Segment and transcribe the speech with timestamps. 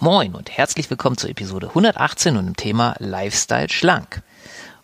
[0.00, 4.22] Moin und herzlich willkommen zur Episode 118 und dem Thema Lifestyle schlank.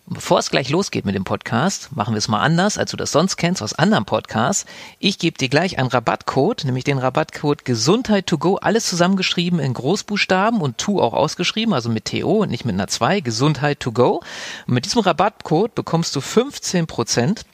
[0.07, 2.97] Und bevor es gleich losgeht mit dem Podcast, machen wir es mal anders, als du
[2.97, 4.67] das sonst kennst aus anderen Podcasts.
[4.99, 9.75] Ich gebe dir gleich einen Rabattcode, nämlich den Rabattcode Gesundheit to go, alles zusammengeschrieben in
[9.75, 13.93] Großbuchstaben und to auch ausgeschrieben, also mit TO und nicht mit einer 2, Gesundheit to
[13.93, 14.21] go.
[14.67, 17.47] Und mit diesem Rabattcode bekommst du 15 Prozent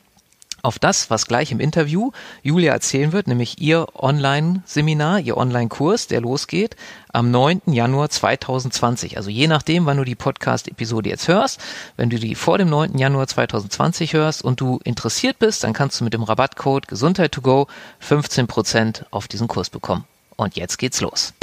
[0.62, 2.10] auf das, was gleich im Interview
[2.42, 6.76] Julia erzählen wird, nämlich ihr Online-Seminar, ihr Online-Kurs, der losgeht
[7.12, 7.62] am 9.
[7.66, 9.16] Januar 2020.
[9.16, 11.60] Also je nachdem, wann du die Podcast-Episode jetzt hörst,
[11.96, 12.98] wenn du die vor dem 9.
[12.98, 17.40] Januar 2020 hörst und du interessiert bist, dann kannst du mit dem Rabattcode Gesundheit to
[17.40, 17.66] go
[18.06, 20.04] 15% auf diesen Kurs bekommen.
[20.36, 21.34] Und jetzt geht's los.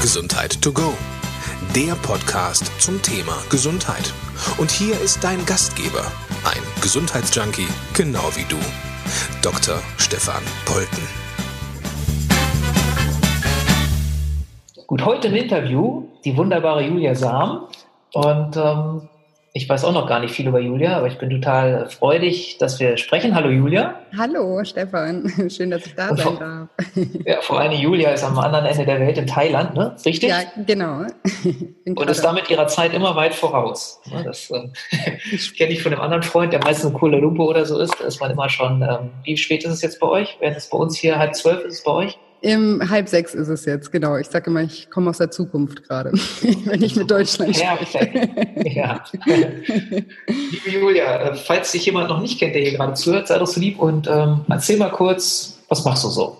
[0.00, 0.94] Gesundheit to go
[1.76, 4.14] der Podcast zum Thema Gesundheit.
[4.56, 6.10] Und hier ist dein Gastgeber,
[6.42, 8.56] ein Gesundheitsjunkie, genau wie du,
[9.42, 9.82] Dr.
[9.98, 11.02] Stefan Polten.
[14.86, 17.66] Gut, heute im Interview die wunderbare Julia Sam.
[18.14, 19.02] Und ähm,
[19.56, 22.78] ich weiß auch noch gar nicht viel über Julia, aber ich bin total freudig, dass
[22.78, 23.34] wir sprechen.
[23.34, 23.98] Hallo Julia.
[24.14, 26.68] Hallo Stefan, schön, dass ich da sein vor, darf.
[27.24, 29.96] Ja, vor allem Julia ist am anderen Ende der Welt in Thailand, ne?
[30.04, 30.28] Richtig?
[30.28, 31.06] Ja, genau.
[31.86, 33.98] Und ist damit ihrer Zeit immer weit voraus.
[34.24, 34.68] Das äh,
[35.56, 37.98] kenne ich von einem anderen Freund, der meistens in Kuala Lumpur oder so ist.
[37.98, 40.36] Da ist man immer schon, ähm, wie spät ist es jetzt bei euch?
[40.38, 42.18] Während es bei uns hier halb zwölf ist es bei euch?
[42.42, 44.16] Im halb sechs ist es jetzt, genau.
[44.16, 46.12] Ich sage immer, ich komme aus der Zukunft gerade,
[46.64, 48.28] wenn ich mit Deutschland spreche.
[48.64, 49.02] Ja.
[49.26, 53.46] Liebe Julia, äh, falls dich jemand noch nicht kennt, der hier gerade zuhört, sei doch
[53.46, 56.36] so lieb und ähm, erzähl mal kurz, was machst du so?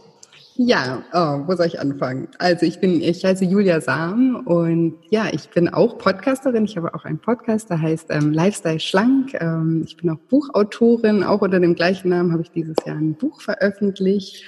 [0.58, 2.28] Ja, oh, wo soll ich anfangen?
[2.38, 6.64] Also ich bin, ich heiße Julia Sam und ja, ich bin auch Podcasterin.
[6.64, 9.34] Ich habe auch einen Podcast, der heißt ähm, Lifestyle Schlank.
[9.34, 11.24] Ähm, ich bin auch Buchautorin.
[11.24, 14.44] Auch unter dem gleichen Namen habe ich dieses Jahr ein Buch veröffentlicht.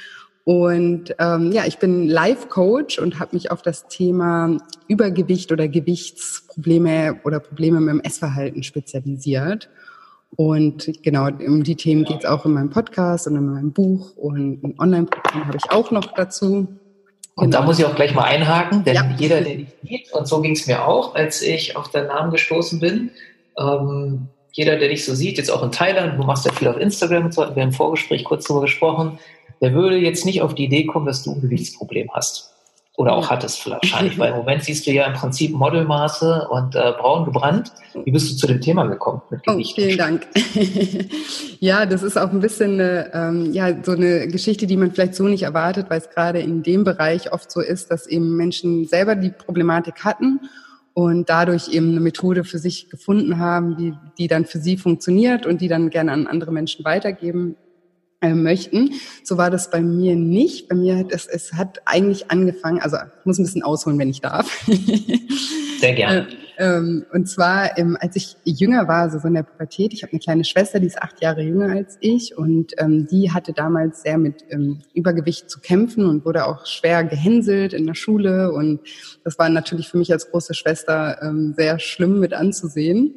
[0.48, 7.20] Und ähm, ja, ich bin Life-Coach und habe mich auf das Thema Übergewicht oder Gewichtsprobleme
[7.24, 9.68] oder Probleme mit dem Essverhalten spezialisiert.
[10.36, 14.16] Und genau, um die Themen geht es auch in meinem Podcast und in meinem Buch
[14.16, 16.66] und ein Online-Programm habe ich auch noch dazu.
[17.34, 19.14] Und da muss ich auch gleich mal einhaken, denn ja.
[19.18, 22.30] jeder, der dich sieht, und so ging es mir auch, als ich auf deinen Namen
[22.30, 23.10] gestoßen bin,
[23.58, 26.78] ähm, jeder, der dich so sieht, jetzt auch in Thailand, du machst ja viel auf
[26.78, 29.18] Instagram und so, hatten wir im Vorgespräch kurz darüber gesprochen,
[29.60, 32.54] der würde jetzt nicht auf die Idee kommen, dass du ein Gewichtsproblem hast.
[32.98, 36.92] Oder auch hattest wahrscheinlich, weil im Moment siehst du ja im Prinzip Modelmaße und äh,
[36.98, 37.70] braun gebrannt.
[38.04, 39.74] Wie bist du zu dem Thema gekommen mit oh, Gewicht?
[39.78, 40.26] Oh, vielen Dank.
[41.60, 45.14] ja, das ist auch ein bisschen eine, ähm, ja, so eine Geschichte, die man vielleicht
[45.14, 48.88] so nicht erwartet, weil es gerade in dem Bereich oft so ist, dass eben Menschen
[48.88, 50.40] selber die Problematik hatten
[50.92, 55.46] und dadurch eben eine Methode für sich gefunden haben, die, die dann für sie funktioniert
[55.46, 57.54] und die dann gerne an andere Menschen weitergeben
[58.20, 58.94] möchten.
[59.22, 60.68] So war das bei mir nicht.
[60.68, 64.10] Bei mir hat es, es hat eigentlich angefangen, also ich muss ein bisschen ausholen, wenn
[64.10, 64.66] ich darf.
[65.80, 66.26] Sehr gerne.
[66.28, 70.02] Äh, ähm, und zwar, ähm, als ich jünger war, also so in der Pubertät, ich
[70.02, 73.52] habe eine kleine Schwester, die ist acht Jahre jünger als ich und ähm, die hatte
[73.52, 78.52] damals sehr mit ähm, Übergewicht zu kämpfen und wurde auch schwer gehänselt in der Schule
[78.52, 78.80] und
[79.22, 83.14] das war natürlich für mich als große Schwester ähm, sehr schlimm mit anzusehen.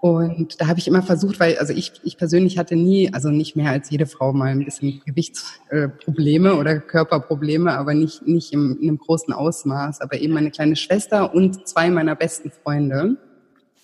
[0.00, 3.56] Und da habe ich immer versucht, weil, also ich, ich persönlich hatte nie, also nicht
[3.56, 8.88] mehr als jede Frau mal ein bisschen Gewichtsprobleme oder Körperprobleme, aber nicht, nicht im, in
[8.88, 10.02] einem großen Ausmaß.
[10.02, 13.16] Aber eben meine kleine Schwester und zwei meiner besten Freunde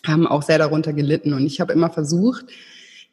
[0.06, 1.32] haben auch sehr darunter gelitten.
[1.32, 2.46] Und ich habe immer versucht,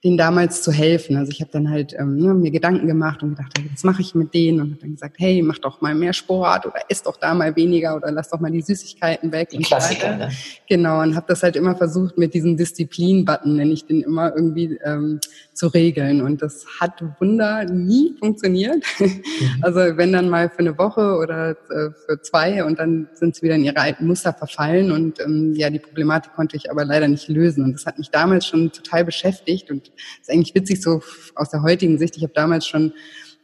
[0.04, 1.18] denen damals zu helfen.
[1.18, 4.16] Also ich habe dann halt ähm, ne, mir Gedanken gemacht und gedacht, was mache ich
[4.16, 4.62] mit denen?
[4.62, 7.56] Und habe dann gesagt, hey, mach doch mal mehr Sport oder ess doch da mal
[7.58, 9.50] weniger oder lass doch mal die Süßigkeiten weg.
[9.50, 10.32] Die Klassiker, ne?
[10.70, 14.80] Genau, und habe das halt immer versucht mit diesem Disziplin-Button, nenne ich den immer, irgendwie
[14.86, 15.20] ähm,
[15.54, 16.22] zu regeln.
[16.22, 18.84] Und das hat Wunder nie funktioniert.
[19.00, 19.24] Mhm.
[19.62, 23.42] Also wenn dann mal für eine Woche oder äh, für zwei und dann sind sie
[23.42, 24.92] wieder in ihre alten Muster verfallen.
[24.92, 27.64] Und ähm, ja, die Problematik konnte ich aber leider nicht lösen.
[27.64, 29.70] Und das hat mich damals schon total beschäftigt.
[29.70, 31.02] Und das ist eigentlich witzig so
[31.36, 32.18] aus der heutigen Sicht.
[32.18, 32.94] Ich habe damals schon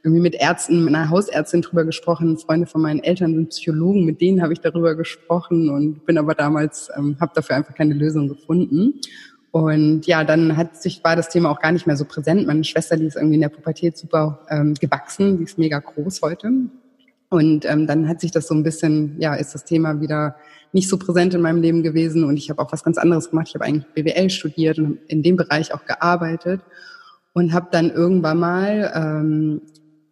[0.04, 2.38] irgendwie mit Ärzten, mit einer Hausärztin drüber gesprochen.
[2.38, 6.36] Freunde von meinen Eltern sind Psychologen, mit denen habe ich darüber gesprochen und bin aber
[6.36, 9.02] damals, ähm, habe dafür einfach keine Lösung gefunden.
[9.50, 12.46] Und ja, dann hat sich, war das Thema auch gar nicht mehr so präsent.
[12.46, 16.22] Meine Schwester, die ist irgendwie in der Pubertät super ähm, gewachsen, die ist mega groß
[16.22, 16.52] heute.
[17.30, 20.36] Und ähm, dann hat sich das so ein bisschen, ja, ist das Thema wieder
[20.72, 22.24] nicht so präsent in meinem Leben gewesen.
[22.24, 23.48] Und ich habe auch was ganz anderes gemacht.
[23.50, 26.62] Ich habe eigentlich BWL studiert und in dem Bereich auch gearbeitet
[27.34, 29.62] und habe dann irgendwann mal ähm,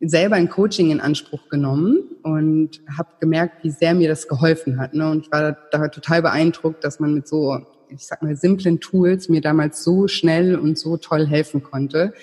[0.01, 4.93] selber ein Coaching in Anspruch genommen und habe gemerkt, wie sehr mir das geholfen hat.
[4.93, 5.09] Ne?
[5.09, 7.59] Und ich war da total beeindruckt, dass man mit so
[7.93, 12.13] ich sag mal, simplen Tools mir damals so schnell und so toll helfen konnte,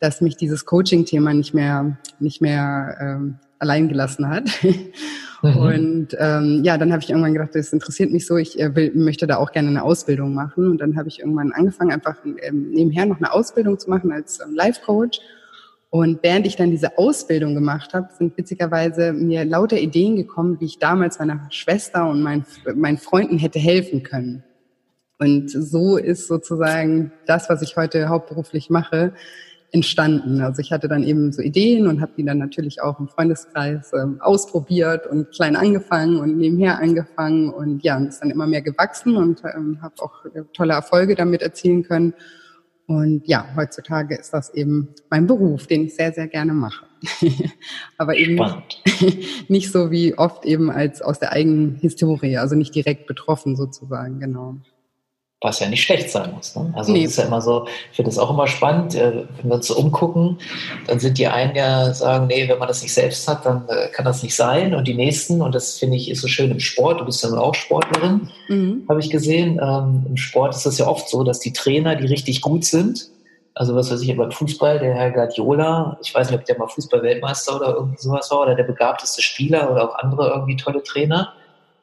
[0.00, 4.50] dass mich dieses Coaching-Thema nicht mehr, nicht mehr ähm, allein gelassen hat.
[5.42, 5.56] Mhm.
[5.56, 8.92] Und ähm, ja, dann habe ich irgendwann gedacht, das interessiert mich so, ich äh, will,
[8.94, 10.70] möchte da auch gerne eine Ausbildung machen.
[10.70, 14.40] Und dann habe ich irgendwann angefangen, einfach ähm, nebenher noch eine Ausbildung zu machen als
[14.40, 15.20] ähm, Life-Coach.
[15.88, 20.66] Und während ich dann diese Ausbildung gemacht habe, sind witzigerweise mir lauter Ideen gekommen, wie
[20.66, 22.44] ich damals meiner Schwester und mein,
[22.76, 24.44] meinen Freunden hätte helfen können.
[25.18, 29.12] Und so ist sozusagen das, was ich heute hauptberuflich mache,
[29.72, 30.40] entstanden.
[30.40, 33.92] Also ich hatte dann eben so Ideen und habe die dann natürlich auch im Freundeskreis
[33.92, 38.62] äh, ausprobiert und klein angefangen und nebenher angefangen und ja, und ist dann immer mehr
[38.62, 42.14] gewachsen und ähm, habe auch tolle Erfolge damit erzielen können.
[42.86, 46.86] Und ja, heutzutage ist das eben mein Beruf, den ich sehr, sehr gerne mache.
[47.98, 48.82] Aber eben Spannend.
[49.48, 54.18] nicht so wie oft eben als aus der eigenen Historie, also nicht direkt betroffen sozusagen,
[54.18, 54.56] genau
[55.42, 56.54] was ja nicht schlecht sein muss.
[56.54, 56.72] Ne?
[56.76, 57.04] Also nee.
[57.04, 59.76] ist ja immer so, ich finde das auch immer spannend, äh, wenn wir uns so
[59.76, 60.38] umgucken,
[60.86, 63.88] dann sind die einen ja sagen, nee, wenn man das nicht selbst hat, dann äh,
[63.88, 64.74] kann das nicht sein.
[64.74, 67.30] Und die nächsten, und das finde ich ist so schön im Sport, du bist ja
[67.30, 68.84] nun auch Sportlerin, mhm.
[68.88, 69.58] habe ich gesehen.
[69.62, 73.08] Ähm, Im Sport ist das ja oft so, dass die Trainer, die richtig gut sind,
[73.54, 76.68] also was weiß ich, beim Fußball, der Herr Guardiola, ich weiß nicht, ob der mal
[76.68, 81.32] Fußball-Weltmeister oder irgendwie sowas war, oder der begabteste Spieler oder auch andere irgendwie tolle Trainer,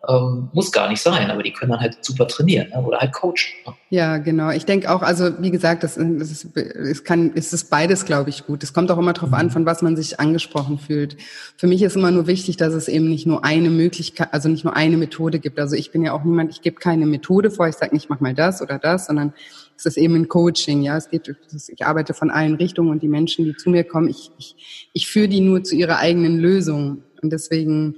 [0.07, 2.81] ähm, muss gar nicht sein, aber die können dann halt super trainieren ne?
[2.81, 3.53] oder halt coachen.
[3.65, 3.73] Ne?
[3.89, 4.51] Ja, genau.
[4.51, 8.29] Ich denke auch, also wie gesagt, das, das ist, es kann, es ist beides, glaube
[8.29, 8.63] ich, gut.
[8.63, 9.35] Es kommt auch immer darauf mhm.
[9.35, 11.17] an, von was man sich angesprochen fühlt.
[11.57, 14.63] Für mich ist immer nur wichtig, dass es eben nicht nur eine Möglichkeit, also nicht
[14.63, 15.59] nur eine Methode gibt.
[15.59, 18.19] Also ich bin ja auch niemand, ich gebe keine Methode vor, ich sage nicht, mach
[18.19, 19.33] mal das oder das, sondern
[19.75, 20.97] es ist eben ein Coaching, ja.
[20.97, 21.35] Es geht,
[21.67, 25.07] ich arbeite von allen Richtungen und die Menschen, die zu mir kommen, ich, ich, ich
[25.07, 27.03] führe die nur zu ihrer eigenen Lösung.
[27.21, 27.95] Und deswegen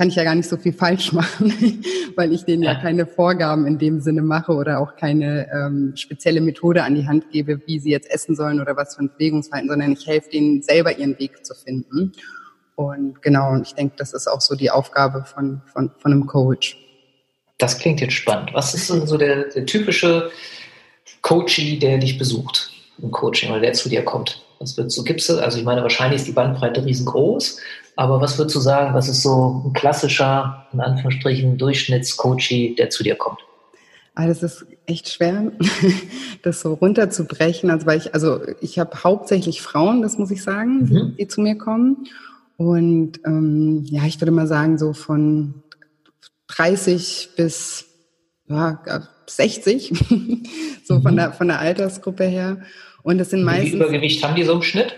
[0.00, 1.84] kann ich ja gar nicht so viel falsch machen,
[2.16, 2.72] weil ich denen ja.
[2.72, 7.06] ja keine Vorgaben in dem Sinne mache oder auch keine ähm, spezielle Methode an die
[7.06, 10.30] Hand gebe, wie sie jetzt essen sollen oder was für ein Bewegungsverhalten, sondern ich helfe
[10.30, 12.12] denen selber ihren Weg zu finden.
[12.76, 16.26] Und genau, und ich denke, das ist auch so die Aufgabe von, von, von einem
[16.26, 16.78] Coach.
[17.58, 18.54] Das klingt jetzt spannend.
[18.54, 20.30] Was ist so der, der typische
[21.20, 22.70] Coachie, der dich besucht
[23.02, 24.46] im Coaching oder der zu dir kommt?
[24.60, 27.58] Was würdest du, gibst du, also ich meine, wahrscheinlich ist die Bandbreite riesengroß,
[28.00, 33.02] aber was würdest du sagen, was ist so ein klassischer, in Anführungsstrichen, Durchschnittscoachie, der zu
[33.02, 33.40] dir kommt?
[34.14, 35.52] Ah, das ist echt schwer,
[36.42, 37.68] das so runterzubrechen.
[37.68, 41.16] Also weil ich, also ich habe hauptsächlich Frauen, das muss ich sagen, mhm.
[41.18, 42.06] die zu mir kommen.
[42.56, 45.62] Und ähm, ja, ich würde mal sagen, so von
[46.46, 47.84] 30 bis
[48.48, 48.82] ja,
[49.26, 49.92] 60,
[50.84, 51.02] so mhm.
[51.02, 52.62] von der von der Altersgruppe her.
[53.02, 53.66] Und das sind meistens.
[53.66, 54.96] Wie viel Übergewicht haben die so im Schnitt?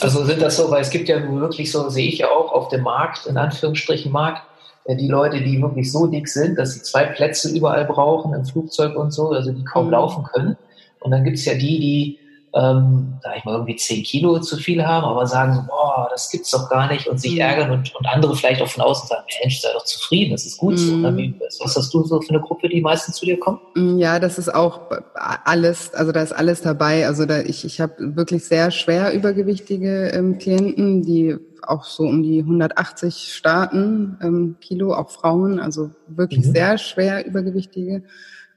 [0.00, 2.68] Also sind das so, weil es gibt ja wirklich so, sehe ich ja auch auf
[2.68, 4.42] dem Markt, in Anführungsstrichen Markt,
[4.84, 8.44] äh, die Leute, die wirklich so dick sind, dass sie zwei Plätze überall brauchen, im
[8.44, 9.92] Flugzeug und so, also die kaum mhm.
[9.92, 10.56] laufen können.
[11.00, 12.18] Und dann gibt es ja die, die
[12.54, 16.50] ähm, sag ich mal, irgendwie 10 Kilo zu viel haben, aber sagen boah, das gibt's
[16.50, 17.40] doch gar nicht und sich mhm.
[17.40, 20.58] ärgern und, und andere vielleicht auch von außen sagen, Mensch, sei doch zufrieden, das ist
[20.58, 20.76] gut mhm.
[20.76, 20.96] so.
[20.96, 21.34] Ne?
[21.60, 23.60] Was hast du so für eine Gruppe, die meistens zu dir kommt?
[23.74, 24.80] Mm, ja, das ist auch
[25.14, 27.06] alles, also da ist alles dabei.
[27.06, 32.22] Also da ich, ich habe wirklich sehr schwer übergewichtige ähm, Klienten, die auch so um
[32.22, 36.52] die 180 starten, ähm, Kilo, auch Frauen, also wirklich mhm.
[36.52, 38.02] sehr schwer übergewichtige.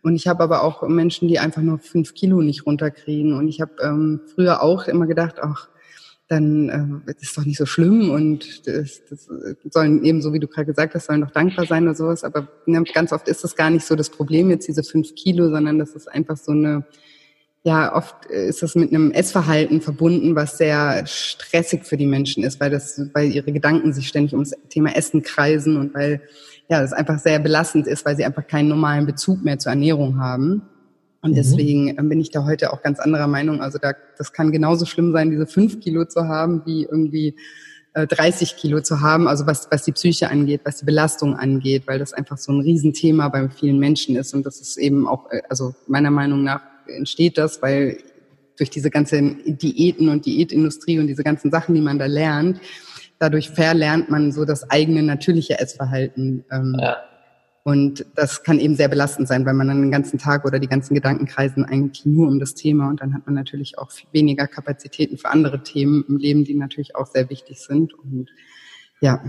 [0.06, 3.34] Und ich habe aber auch Menschen, die einfach nur fünf Kilo nicht runterkriegen.
[3.34, 5.68] Und ich habe ähm, früher auch immer gedacht, ach,
[6.28, 9.28] dann äh, ist doch nicht so schlimm und das, das
[9.72, 12.24] sollen eben, so wie du gerade gesagt hast, sollen doch dankbar sein oder sowas.
[12.24, 15.50] Aber ne, ganz oft ist das gar nicht so das Problem jetzt, diese fünf Kilo,
[15.50, 16.86] sondern das ist einfach so eine,
[17.64, 22.60] ja, oft ist das mit einem Essverhalten verbunden, was sehr stressig für die Menschen ist,
[22.60, 26.22] weil das, weil ihre Gedanken sich ständig ums Thema Essen kreisen und weil
[26.70, 30.20] ja, das einfach sehr belastend ist, weil sie einfach keinen normalen Bezug mehr zur Ernährung
[30.20, 30.64] haben.
[31.22, 31.36] Und mhm.
[31.36, 33.62] deswegen ähm, bin ich da heute auch ganz anderer Meinung.
[33.62, 37.36] Also da, das kann genauso schlimm sein, diese fünf Kilo zu haben, wie irgendwie
[37.96, 41.84] 30 äh, Kilo zu haben, also was, was die Psyche angeht, was die Belastung angeht,
[41.88, 44.34] weil das einfach so ein Riesenthema bei vielen Menschen ist.
[44.34, 47.98] Und das ist eben auch, äh, also meiner Meinung nach entsteht das, weil
[48.58, 52.60] durch diese ganzen Diäten und Diätindustrie und diese ganzen Sachen, die man da lernt,
[53.20, 56.46] dadurch verlernt man so das eigene natürliche Essverhalten.
[56.52, 56.98] Ähm, ja.
[57.64, 60.68] Und das kann eben sehr belastend sein, weil man dann den ganzen Tag oder die
[60.68, 64.46] ganzen Gedanken kreisen eigentlich nur um das Thema und dann hat man natürlich auch weniger
[64.46, 67.96] Kapazitäten für andere Themen im Leben, die natürlich auch sehr wichtig sind.
[67.96, 68.30] Und
[69.02, 69.20] ja,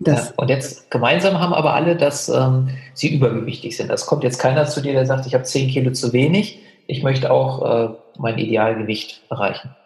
[0.00, 3.88] das ja, und jetzt gemeinsam haben aber alle, dass ähm, sie übergewichtig sind.
[3.88, 6.58] Das kommt jetzt keiner zu dir, der sagt, ich habe zehn Kilo zu wenig,
[6.88, 9.76] ich möchte auch äh, mein Idealgewicht erreichen.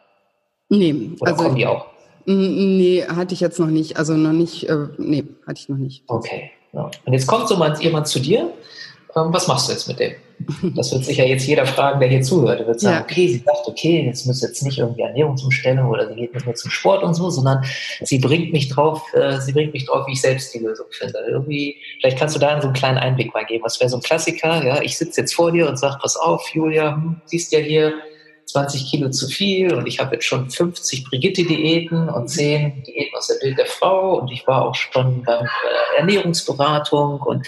[0.71, 1.87] Nee, Oder also, kommen die auch?
[2.26, 3.97] Nee, hatte ich jetzt noch nicht.
[3.97, 6.04] Also noch nicht, äh, nee, hatte ich noch nicht.
[6.07, 6.50] Okay.
[6.73, 6.90] Ja.
[7.04, 8.52] Und jetzt kommt so mal jemand zu dir
[9.16, 10.12] ähm, was machst du jetzt mit dem?
[10.75, 12.59] Das wird sicher jetzt jeder fragen, der hier zuhört.
[12.59, 13.02] Der wird sagen, ja.
[13.02, 16.54] okay, sie sagt, okay, jetzt muss jetzt nicht irgendwie Ernährungsumstellung oder sie geht nicht mehr
[16.57, 17.64] zum Sport und so, sondern
[18.02, 21.19] sie bringt mich drauf, äh, sie bringt mich drauf, wie ich selbst die Lösung finde.
[21.28, 23.64] Irgendwie, vielleicht kannst du da so einen kleinen Einblick mal geben.
[23.64, 24.64] Was wäre so ein Klassiker?
[24.64, 27.95] Ja, ich sitze jetzt vor dir und sag, pass auf, Julia, hm, siehst ja hier,
[28.47, 33.29] 20 Kilo zu viel und ich habe jetzt schon 50 Brigitte-Diäten und 10 Diäten aus
[33.29, 37.47] der Bild der Frau und ich war auch schon beim äh, Ernährungsberatung und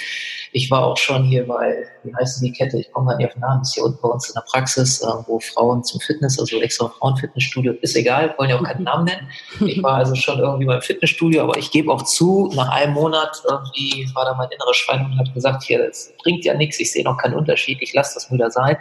[0.52, 3.32] ich war auch schon hier bei, wie heißt die Kette, ich komme mal nicht auf
[3.34, 6.38] den Namen, ist hier unten bei uns in der Praxis, äh, wo Frauen zum Fitness,
[6.38, 9.28] also extra Frauenfitnessstudio, ist egal, wollen ja auch keinen Namen nennen.
[9.60, 13.42] Ich war also schon irgendwie beim Fitnessstudio, aber ich gebe auch zu, nach einem Monat
[13.44, 16.90] irgendwie war da mein innerer Schwein und hat gesagt, hier, das bringt ja nichts, ich
[16.90, 18.76] sehe noch keinen Unterschied, ich lasse das wieder sein.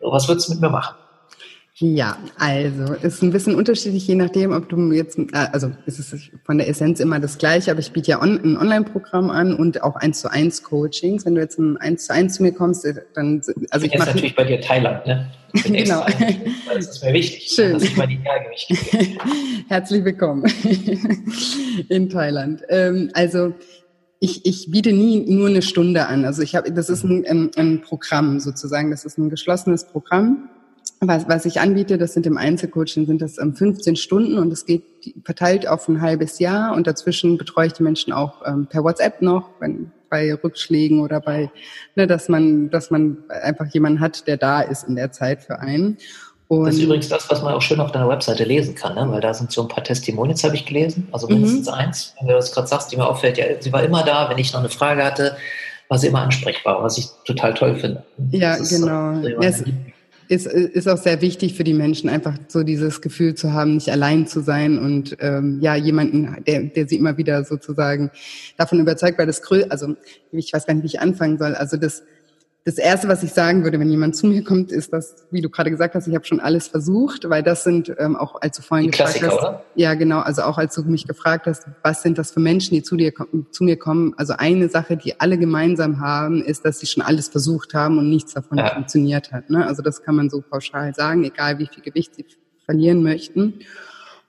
[0.00, 0.94] Was würdest du mit mir machen?
[1.82, 6.30] Ja, also ist ein bisschen unterschiedlich, je nachdem, ob du jetzt, äh, also es ist
[6.44, 9.82] von der Essenz immer das Gleiche, aber ich biete ja on, ein Online-Programm an und
[9.82, 11.24] auch eins zu eins Coachings.
[11.24, 13.98] Wenn du jetzt ein eins zu eins zu mir kommst, äh, dann also ich, ich
[13.98, 15.30] mache natürlich bei dir Thailand, ne?
[15.54, 16.04] genau.
[16.72, 17.72] Das ist mir wichtig, Schön.
[17.72, 18.20] dass ich mal die
[19.68, 20.44] Herzlich willkommen
[21.88, 22.62] in Thailand.
[22.68, 23.54] Ähm, also
[24.18, 26.26] ich, ich biete nie nur eine Stunde an.
[26.26, 30.50] Also ich habe, das ist ein, ein Programm sozusagen, das ist ein geschlossenes Programm
[31.00, 34.66] was, was ich anbiete, das sind im Einzelcoaching, sind das 15 ähm, Stunden und es
[34.66, 34.82] geht
[35.24, 39.22] verteilt auf ein halbes Jahr und dazwischen betreue ich die Menschen auch ähm, per WhatsApp
[39.22, 41.50] noch, wenn bei Rückschlägen oder bei,
[41.94, 45.60] ne, dass man, dass man einfach jemanden hat, der da ist in der Zeit für
[45.60, 45.96] einen.
[46.48, 49.06] Und das ist übrigens das, was man auch schön auf deiner Webseite lesen kann, ne?
[49.08, 51.74] weil da sind so ein paar Testimonials, habe ich gelesen, also mindestens mhm.
[51.74, 54.36] eins, wenn du das gerade sagst, die mir auffällt, ja, sie war immer da, wenn
[54.36, 55.36] ich noch eine Frage hatte,
[55.88, 58.02] war sie immer ansprechbar, was ich total toll finde.
[58.32, 59.22] Ja, genau.
[59.22, 59.64] So
[60.30, 63.90] ist, ist auch sehr wichtig für die Menschen, einfach so dieses Gefühl zu haben, nicht
[63.90, 68.12] allein zu sein und ähm, ja, jemanden, der, der sie immer wieder sozusagen
[68.56, 69.96] davon überzeugt, weil das also
[70.30, 71.56] ich weiß gar nicht, wie ich anfangen soll.
[71.56, 72.04] Also das
[72.64, 75.48] das Erste, was ich sagen würde, wenn jemand zu mir kommt, ist, dass, wie du
[75.48, 78.62] gerade gesagt hast, ich habe schon alles versucht, weil das sind ähm, auch, als du
[78.62, 79.64] vorhin die gefragt Klassiker, hast, oder?
[79.76, 82.82] ja genau, also auch als du mich gefragt hast, was sind das für Menschen, die
[82.82, 83.12] zu dir
[83.50, 84.12] zu mir kommen?
[84.18, 88.10] Also eine Sache, die alle gemeinsam haben, ist, dass sie schon alles versucht haben und
[88.10, 88.74] nichts davon ja.
[88.74, 89.48] funktioniert hat.
[89.48, 89.66] Ne?
[89.66, 92.26] Also das kann man so pauschal sagen, egal wie viel Gewicht sie
[92.66, 93.60] verlieren möchten.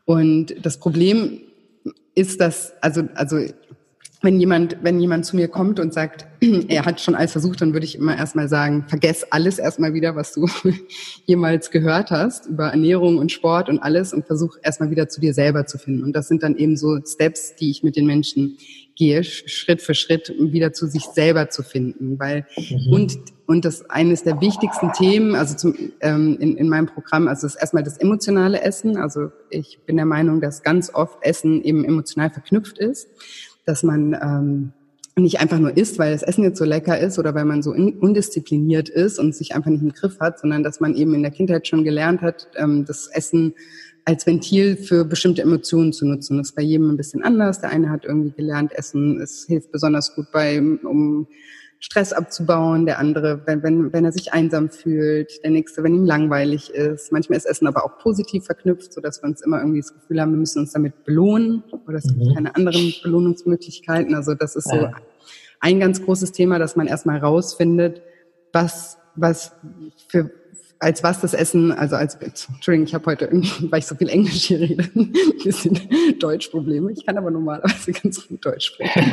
[0.06, 1.42] Und das Problem
[2.16, 3.38] ist, dass also also
[4.22, 6.28] wenn jemand, wenn jemand zu mir kommt und sagt,
[6.68, 10.16] er hat schon alles versucht, dann würde ich immer erstmal sagen, vergess alles erstmal wieder,
[10.16, 10.48] was du
[11.26, 15.34] jemals gehört hast über Ernährung und Sport und alles und versuch erstmal wieder zu dir
[15.34, 16.04] selber zu finden.
[16.04, 18.58] Und das sind dann eben so Steps, die ich mit den Menschen
[18.96, 22.20] gehe, Schritt für Schritt, um wieder zu sich selber zu finden.
[22.20, 22.94] Weil, mhm.
[22.94, 27.48] und, und das eines der wichtigsten Themen, also zum, ähm, in, in meinem Programm, also
[27.48, 28.98] ist erstmal das emotionale Essen.
[28.98, 33.08] Also ich bin der Meinung, dass ganz oft Essen eben emotional verknüpft ist
[33.66, 34.74] dass man ähm,
[35.18, 37.72] nicht einfach nur isst, weil das Essen jetzt so lecker ist oder weil man so
[37.72, 41.32] undiszipliniert ist und sich einfach nicht im Griff hat, sondern dass man eben in der
[41.32, 43.54] Kindheit schon gelernt hat, ähm, das Essen
[44.06, 46.38] als Ventil für bestimmte Emotionen zu nutzen.
[46.38, 47.62] Das ist bei jedem ein bisschen anders.
[47.62, 51.28] Der eine hat irgendwie gelernt, Essen, es hilft besonders gut bei, um
[51.84, 56.06] Stress abzubauen, der andere, wenn, wenn, wenn er sich einsam fühlt, der nächste, wenn ihm
[56.06, 57.12] langweilig ist.
[57.12, 60.22] Manchmal ist Essen aber auch positiv verknüpft, so dass wir uns immer irgendwie das Gefühl
[60.22, 62.36] haben, wir müssen uns damit belohnen oder es gibt mhm.
[62.36, 64.14] keine anderen Belohnungsmöglichkeiten.
[64.14, 64.90] Also das ist so
[65.60, 68.04] ein ganz großes Thema, dass man erstmal rausfindet,
[68.54, 69.54] was, was
[70.08, 70.30] für,
[70.78, 74.10] als was das Essen, also als, Entschuldigung, ich habe heute irgendwie, weil ich so viel
[74.10, 75.80] Englisch hier rede, ein bisschen
[76.20, 76.92] Deutschprobleme.
[76.92, 79.04] Ich kann aber normalerweise ganz gut Deutsch sprechen.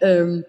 [0.00, 0.44] ähm,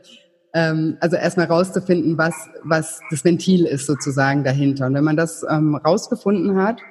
[0.53, 4.87] ähm, also erstmal rauszufinden, was, was das Ventil ist sozusagen dahinter.
[4.87, 6.81] Und wenn man das ähm, rausgefunden hat,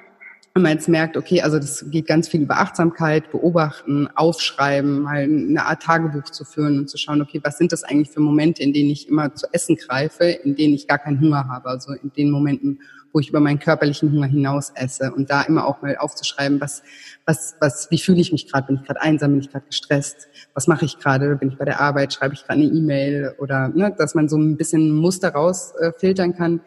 [0.53, 5.23] und man jetzt merkt, okay, also das geht ganz viel über Achtsamkeit, beobachten, aufschreiben, mal
[5.23, 8.61] eine Art Tagebuch zu führen und zu schauen, okay, was sind das eigentlich für Momente,
[8.61, 11.93] in denen ich immer zu essen greife, in denen ich gar keinen Hunger habe, also
[11.93, 12.79] in den Momenten,
[13.13, 16.83] wo ich über meinen körperlichen Hunger hinaus esse und da immer auch mal aufzuschreiben, was,
[17.25, 18.67] was, was, wie fühle ich mich gerade?
[18.67, 19.31] Bin ich gerade einsam?
[19.31, 20.27] Bin ich gerade gestresst?
[20.53, 21.35] Was mache ich gerade?
[21.35, 22.13] Bin ich bei der Arbeit?
[22.13, 23.35] Schreibe ich gerade eine E-Mail?
[23.37, 26.61] Oder ne, dass man so ein bisschen Muster rausfiltern äh, kann,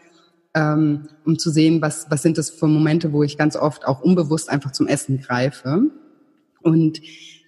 [0.54, 4.00] ähm, um zu sehen, was, was sind das für Momente, wo ich ganz oft auch
[4.00, 5.82] unbewusst einfach zum Essen greife.
[6.62, 7.00] Und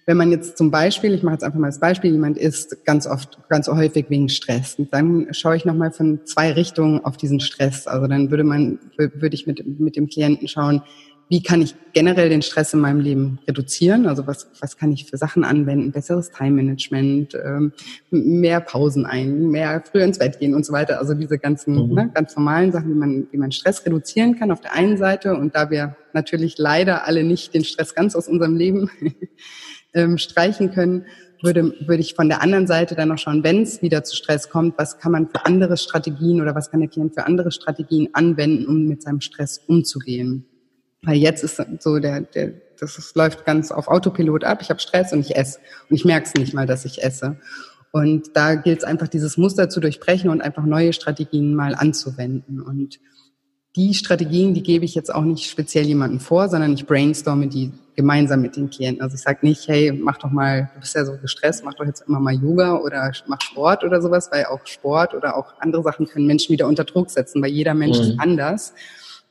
[0.05, 3.05] wenn man jetzt zum Beispiel, ich mache jetzt einfach mal das Beispiel, jemand isst ganz
[3.07, 7.41] oft, ganz häufig wegen Stress, und dann schaue ich nochmal von zwei Richtungen auf diesen
[7.41, 7.87] Stress.
[7.87, 10.81] Also dann würde man, würde ich mit, mit dem Klienten schauen,
[11.29, 14.07] wie kann ich generell den Stress in meinem Leben reduzieren?
[14.07, 15.91] Also was, was kann ich für Sachen anwenden?
[15.91, 17.73] Besseres Time-Management, ähm,
[18.09, 20.99] mehr Pausen ein, mehr früher ins Bett gehen und so weiter.
[20.99, 21.93] Also diese ganzen mhm.
[21.93, 25.35] ne, ganz normalen Sachen, wie man, wie man Stress reduzieren kann auf der einen Seite.
[25.35, 28.89] Und da wir natürlich leider alle nicht den Stress ganz aus unserem Leben
[29.93, 31.05] ähm, streichen können,
[31.41, 34.49] würde, würde ich von der anderen Seite dann noch schauen, wenn es wieder zu Stress
[34.49, 38.09] kommt, was kann man für andere Strategien oder was kann der Klient für andere Strategien
[38.13, 40.45] anwenden, um mit seinem Stress umzugehen.
[41.07, 44.59] Weil jetzt ist so der, der das ist, läuft ganz auf Autopilot ab.
[44.61, 45.59] Ich habe Stress und ich esse.
[45.89, 47.37] Und ich merke es nicht mal, dass ich esse.
[47.91, 52.61] Und da gilt es einfach, dieses Muster zu durchbrechen und einfach neue Strategien mal anzuwenden.
[52.61, 52.99] Und
[53.77, 57.71] die Strategien, die gebe ich jetzt auch nicht speziell jemandem vor, sondern ich brainstorme die
[57.95, 59.01] gemeinsam mit den Klienten.
[59.01, 61.85] Also ich sage nicht, hey, mach doch mal, du bist ja so gestresst, mach doch
[61.85, 65.83] jetzt immer mal Yoga oder mach Sport oder sowas, weil auch Sport oder auch andere
[65.83, 68.03] Sachen können Menschen wieder unter Druck setzen, weil jeder Mensch mhm.
[68.03, 68.73] ist anders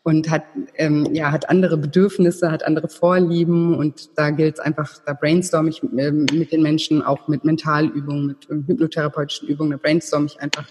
[0.07, 0.45] und hat
[0.77, 5.67] ähm, ja hat andere Bedürfnisse, hat andere Vorlieben und da gilt es einfach, da brainstorm
[5.67, 10.41] ich mit, ähm, mit den Menschen auch mit Mentalübungen, mit hypnotherapeutischen Übungen, da brainstorm ich
[10.41, 10.69] einfach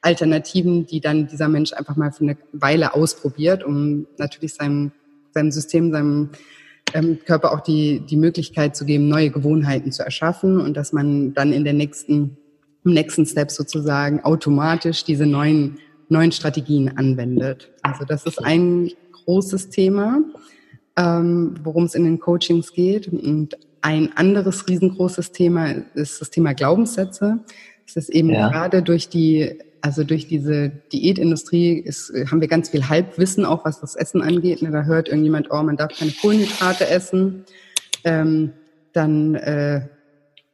[0.00, 4.90] Alternativen, die dann dieser Mensch einfach mal für eine Weile ausprobiert, um natürlich seinem,
[5.30, 6.30] seinem System, seinem
[6.92, 11.34] ähm, Körper auch die, die Möglichkeit zu geben, neue Gewohnheiten zu erschaffen und dass man
[11.34, 12.36] dann in der nächsten,
[12.84, 15.78] im nächsten Step sozusagen automatisch diese neuen,
[16.12, 17.70] neuen Strategien anwendet.
[17.82, 18.90] Also das ist ein
[19.24, 20.20] großes Thema,
[20.96, 23.08] ähm, worum es in den Coachings geht.
[23.08, 27.40] Und ein anderes riesengroßes Thema ist das Thema Glaubenssätze.
[27.86, 28.48] Es ist eben ja.
[28.48, 33.80] gerade durch die also durch diese Diätindustrie ist, haben wir ganz viel Halbwissen, auch was
[33.80, 34.62] das Essen angeht.
[34.62, 37.44] Ne, da hört irgendjemand, oh, man darf keine Kohlenhydrate essen.
[38.04, 38.52] Ähm,
[38.92, 39.88] dann äh,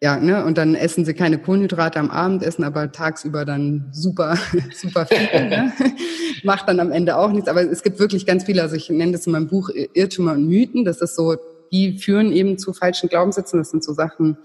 [0.00, 4.38] ja, ne, und dann essen sie keine Kohlenhydrate am Abendessen, aber tagsüber dann super,
[4.74, 5.48] super viel.
[5.48, 5.72] Ne?
[6.44, 7.48] Macht dann am Ende auch nichts.
[7.48, 10.46] Aber es gibt wirklich ganz viele, also ich nenne das in meinem Buch Irrtümer und
[10.46, 10.84] Mythen.
[10.84, 11.36] Das ist so,
[11.72, 13.58] die führen eben zu falschen Glaubenssätzen.
[13.58, 14.38] Das sind so Sachen,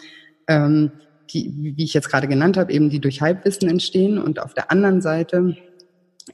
[0.48, 0.92] ähm,
[1.30, 4.18] die, wie ich jetzt gerade genannt habe, eben die durch Halbwissen entstehen.
[4.18, 5.56] Und auf der anderen Seite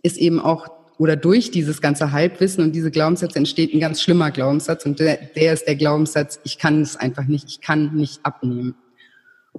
[0.01, 4.31] ist eben auch oder durch dieses ganze Halbwissen und diese Glaubenssätze entsteht ein ganz schlimmer
[4.31, 8.19] Glaubenssatz und der, der ist der Glaubenssatz, ich kann es einfach nicht, ich kann nicht
[8.23, 8.75] abnehmen.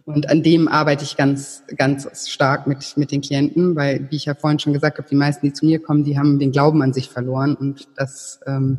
[0.04, 4.24] Und an dem arbeite ich ganz, ganz stark mit, mit den Klienten, weil, wie ich
[4.24, 6.82] ja vorhin schon gesagt habe, die meisten, die zu mir kommen, die haben den Glauben
[6.82, 8.78] an sich verloren und das ähm,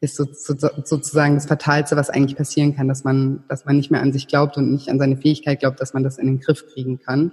[0.00, 3.90] ist so, so, sozusagen das Fatalste, was eigentlich passieren kann, dass man, dass man nicht
[3.90, 6.40] mehr an sich glaubt und nicht an seine Fähigkeit glaubt, dass man das in den
[6.40, 7.32] Griff kriegen kann.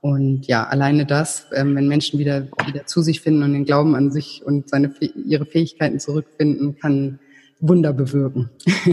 [0.00, 3.96] Und ja, alleine das, ähm, wenn Menschen wieder, wieder zu sich finden und den Glauben
[3.96, 7.18] an sich und seine, ihre Fähigkeiten zurückfinden, kann
[7.60, 8.50] Wunder bewirken.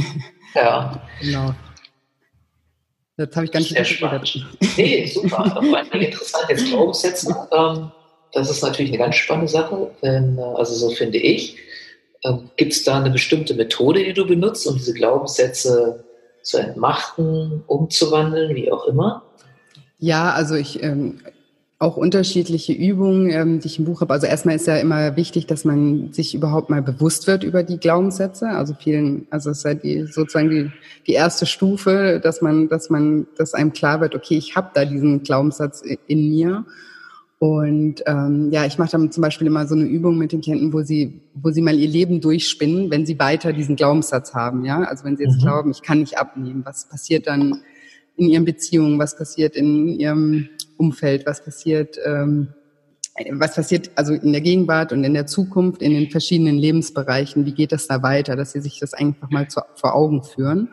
[0.55, 1.01] Ja.
[1.19, 1.55] genau.
[3.17, 4.47] Das habe ich ganz Sehr spannend.
[4.77, 5.61] Nee, super.
[5.61, 7.35] Vor allem interessant jetzt Glaubenssätze.
[7.51, 7.91] Ähm,
[8.31, 11.57] das ist natürlich eine ganz spannende Sache, denn, äh, also so finde ich.
[12.23, 16.03] Ähm, Gibt es da eine bestimmte Methode, die du benutzt, um diese Glaubenssätze
[16.41, 19.23] zu entmachten, umzuwandeln, wie auch immer?
[19.99, 21.21] Ja, also ich ähm,
[21.83, 24.13] auch unterschiedliche Übungen, ähm, die ich im Buch habe.
[24.13, 27.77] Also erstmal ist ja immer wichtig, dass man sich überhaupt mal bewusst wird über die
[27.77, 28.47] Glaubenssätze.
[28.47, 30.71] Also vielen, also es ist ja die, sozusagen die,
[31.07, 34.85] die erste Stufe, dass man, dass man, dass einem klar wird, okay, ich habe da
[34.85, 36.65] diesen Glaubenssatz in mir
[37.39, 40.71] und ähm, ja, ich mache dann zum Beispiel immer so eine Übung mit den Klienten,
[40.71, 44.63] wo sie, wo sie mal ihr Leben durchspinnen, wenn sie weiter diesen Glaubenssatz haben.
[44.63, 45.41] Ja, also wenn sie jetzt mhm.
[45.41, 47.59] glauben, ich kann nicht abnehmen, was passiert dann
[48.15, 52.53] in ihren Beziehungen, was passiert in ihrem Umfeld, was passiert, ähm,
[53.31, 57.53] was passiert also in der Gegenwart und in der Zukunft, in den verschiedenen Lebensbereichen, wie
[57.53, 60.69] geht das da weiter, dass sie sich das einfach mal zu, vor Augen führen.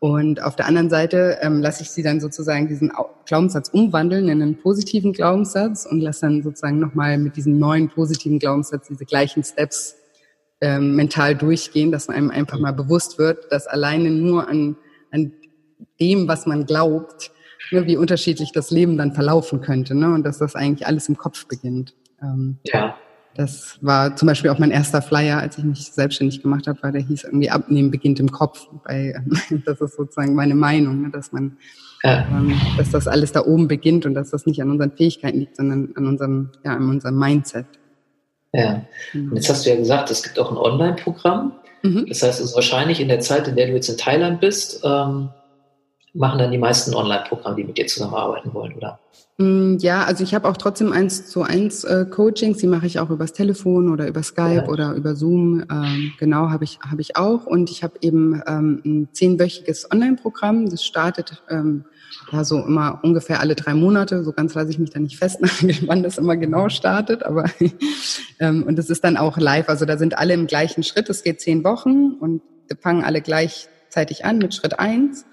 [0.00, 2.92] Und auf der anderen Seite ähm, lasse ich sie dann sozusagen diesen
[3.26, 8.38] Glaubenssatz umwandeln in einen positiven Glaubenssatz und lasse dann sozusagen nochmal mit diesem neuen positiven
[8.38, 9.96] Glaubenssatz diese gleichen Steps
[10.60, 14.76] ähm, mental durchgehen, dass einem einfach mal bewusst wird, dass alleine nur an,
[15.10, 15.32] an
[16.00, 17.30] dem, was man glaubt,
[17.70, 21.16] ne, wie unterschiedlich das Leben dann verlaufen könnte ne, und dass das eigentlich alles im
[21.16, 21.94] Kopf beginnt.
[22.22, 22.96] Ähm, ja.
[23.36, 26.92] Das war zum Beispiel auch mein erster Flyer, als ich mich selbstständig gemacht habe, weil
[26.92, 28.68] der hieß irgendwie Abnehmen beginnt im Kopf.
[28.84, 29.24] Weil,
[29.64, 31.56] das ist sozusagen meine Meinung, ne, dass man,
[32.02, 32.26] ja.
[32.30, 35.56] ähm, dass das alles da oben beginnt und dass das nicht an unseren Fähigkeiten liegt,
[35.56, 37.66] sondern an unserem, ja, an unserem Mindset.
[38.52, 38.84] Ja.
[39.12, 39.30] Genau.
[39.30, 41.52] Und jetzt hast du ja gesagt, es gibt auch ein Online-Programm.
[41.82, 42.06] Mhm.
[42.08, 44.80] Das heißt, es ist wahrscheinlich in der Zeit, in der du jetzt in Thailand bist,
[44.84, 45.30] ähm,
[46.14, 49.00] machen dann die meisten Online-Programme, die mit dir zusammenarbeiten wollen, oder?
[49.36, 53.00] Mm, ja, also ich habe auch trotzdem eins zu eins äh, Coachings, die mache ich
[53.00, 54.68] auch übers Telefon oder über Skype ja.
[54.68, 55.64] oder über Zoom.
[55.70, 60.70] Ähm, genau, habe ich habe ich auch und ich habe eben ähm, ein zehnwöchiges Online-Programm.
[60.70, 61.84] Das startet ähm,
[62.30, 64.22] ja so immer ungefähr alle drei Monate.
[64.22, 67.46] So ganz lasse ich mich da nicht festnageln, wann das immer genau startet, aber
[68.38, 69.68] ähm, und es ist dann auch live.
[69.68, 71.10] Also da sind alle im gleichen Schritt.
[71.10, 72.40] Es geht zehn Wochen und
[72.80, 75.26] fangen alle gleichzeitig an mit Schritt eins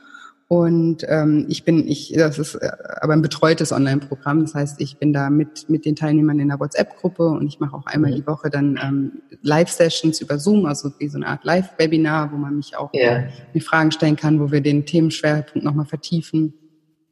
[0.51, 4.41] und ähm, ich bin, ich, das ist äh, aber ein betreutes Online-Programm.
[4.41, 7.73] Das heißt, ich bin da mit mit den Teilnehmern in der WhatsApp-Gruppe und ich mache
[7.73, 12.33] auch einmal die Woche dann ähm, Live-Sessions über Zoom, also wie so eine Art Live-Webinar,
[12.33, 13.29] wo man mich auch yeah.
[13.53, 16.53] mir Fragen stellen kann, wo wir den Themenschwerpunkt nochmal vertiefen.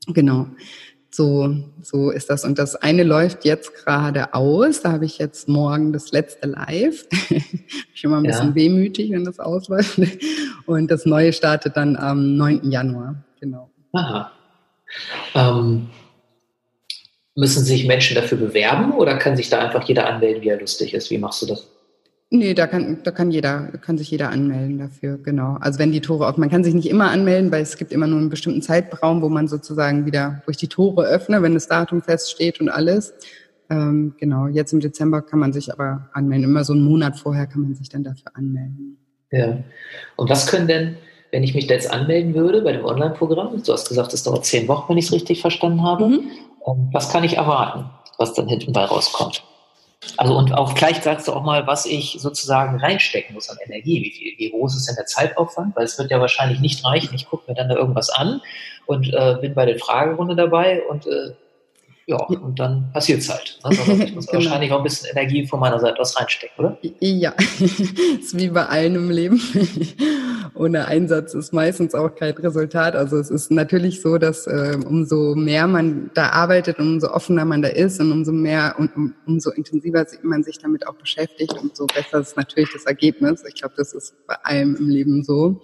[0.08, 0.48] Genau.
[1.12, 2.46] So, so ist das.
[2.46, 4.82] Und das eine läuft jetzt gerade aus.
[4.82, 7.08] Da habe ich jetzt morgen das letzte Live.
[7.30, 8.32] ich bin immer ein ja.
[8.32, 10.00] bisschen wehmütig, wenn das ausläuft.
[10.66, 12.72] Und das neue startet dann am 9.
[12.72, 13.24] Januar.
[13.40, 13.72] Genau.
[13.94, 14.32] Aha.
[15.34, 15.90] Ähm,
[17.36, 20.94] müssen sich Menschen dafür bewerben oder kann sich da einfach jeder anmelden, wie er lustig
[20.94, 21.10] ist?
[21.10, 21.68] Wie machst du das?
[22.32, 25.58] Nee, da kann, da kann jeder, kann sich jeder anmelden dafür, genau.
[25.62, 28.06] Also wenn die Tore auf, man kann sich nicht immer anmelden, weil es gibt immer
[28.06, 32.04] nur einen bestimmten Zeitraum, wo man sozusagen wieder durch die Tore öffne, wenn das Datum
[32.04, 33.14] feststeht und alles.
[33.72, 36.44] Ähm, genau, jetzt im Dezember kann man sich aber anmelden.
[36.44, 39.00] Immer so einen Monat vorher kann man sich dann dafür anmelden.
[39.32, 39.58] Ja.
[40.16, 40.98] Und was können denn,
[41.32, 44.46] wenn ich mich da jetzt anmelden würde bei dem Online-Programm, du hast gesagt, es dauert
[44.46, 46.30] zehn Wochen, wenn ich es richtig verstanden habe, mhm.
[46.68, 49.44] Ähm, was kann ich erwarten, was dann hinten bei rauskommt?
[50.18, 54.02] Also und auch gleich sagst du auch mal, was ich sozusagen reinstecken muss an Energie.
[54.02, 55.76] Wie, viel, wie groß ist denn der Zeitaufwand?
[55.76, 57.14] Weil es wird ja wahrscheinlich nicht reichen.
[57.16, 58.42] Ich gucke mir dann da irgendwas an
[58.86, 61.34] und äh, bin bei der Fragerunde dabei und äh,
[62.10, 63.60] ja, und dann passiert es halt.
[63.64, 63.70] Ne?
[63.70, 64.44] Also ich muss genau.
[64.44, 66.78] wahrscheinlich auch ein bisschen Energie von meiner Seite aus reinstecken, oder?
[67.00, 67.34] Ja,
[68.20, 69.40] ist wie bei allen im Leben.
[70.54, 72.96] Ohne Einsatz ist meistens auch kein Resultat.
[72.96, 77.62] Also es ist natürlich so, dass äh, umso mehr man da arbeitet, umso offener man
[77.62, 81.88] da ist und umso mehr und um, umso intensiver man sich damit auch beschäftigt, umso
[81.88, 83.44] besser ist natürlich das Ergebnis.
[83.48, 85.62] Ich glaube, das ist bei allem im Leben so.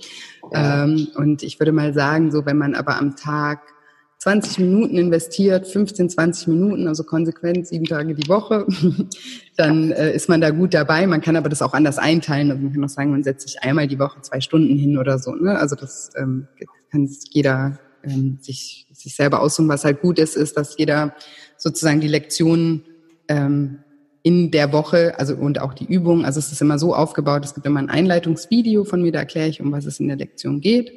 [0.54, 3.75] Ähm, und ich würde mal sagen, so wenn man aber am Tag
[4.20, 8.66] 20 Minuten investiert, 15, 20 Minuten, also konsequent sieben Tage die Woche,
[9.58, 11.06] dann äh, ist man da gut dabei.
[11.06, 12.50] Man kann aber das auch anders einteilen.
[12.50, 15.20] Also man kann auch sagen, man setzt sich einmal die Woche zwei Stunden hin oder
[15.20, 15.36] so.
[15.36, 15.58] Ne?
[15.60, 16.48] Also das ähm,
[16.92, 19.70] kann jeder ähm, sich, sich selber aussuchen.
[19.70, 21.14] Was halt gut ist, ist, dass jeder
[21.58, 22.84] sozusagen die Lektionen
[23.28, 23.80] ähm,
[24.24, 27.54] in der Woche, also und auch die Übung, also es ist immer so aufgebaut, es
[27.54, 30.62] gibt immer ein Einleitungsvideo von mir, da erkläre ich, um was es in der Lektion
[30.62, 30.92] geht.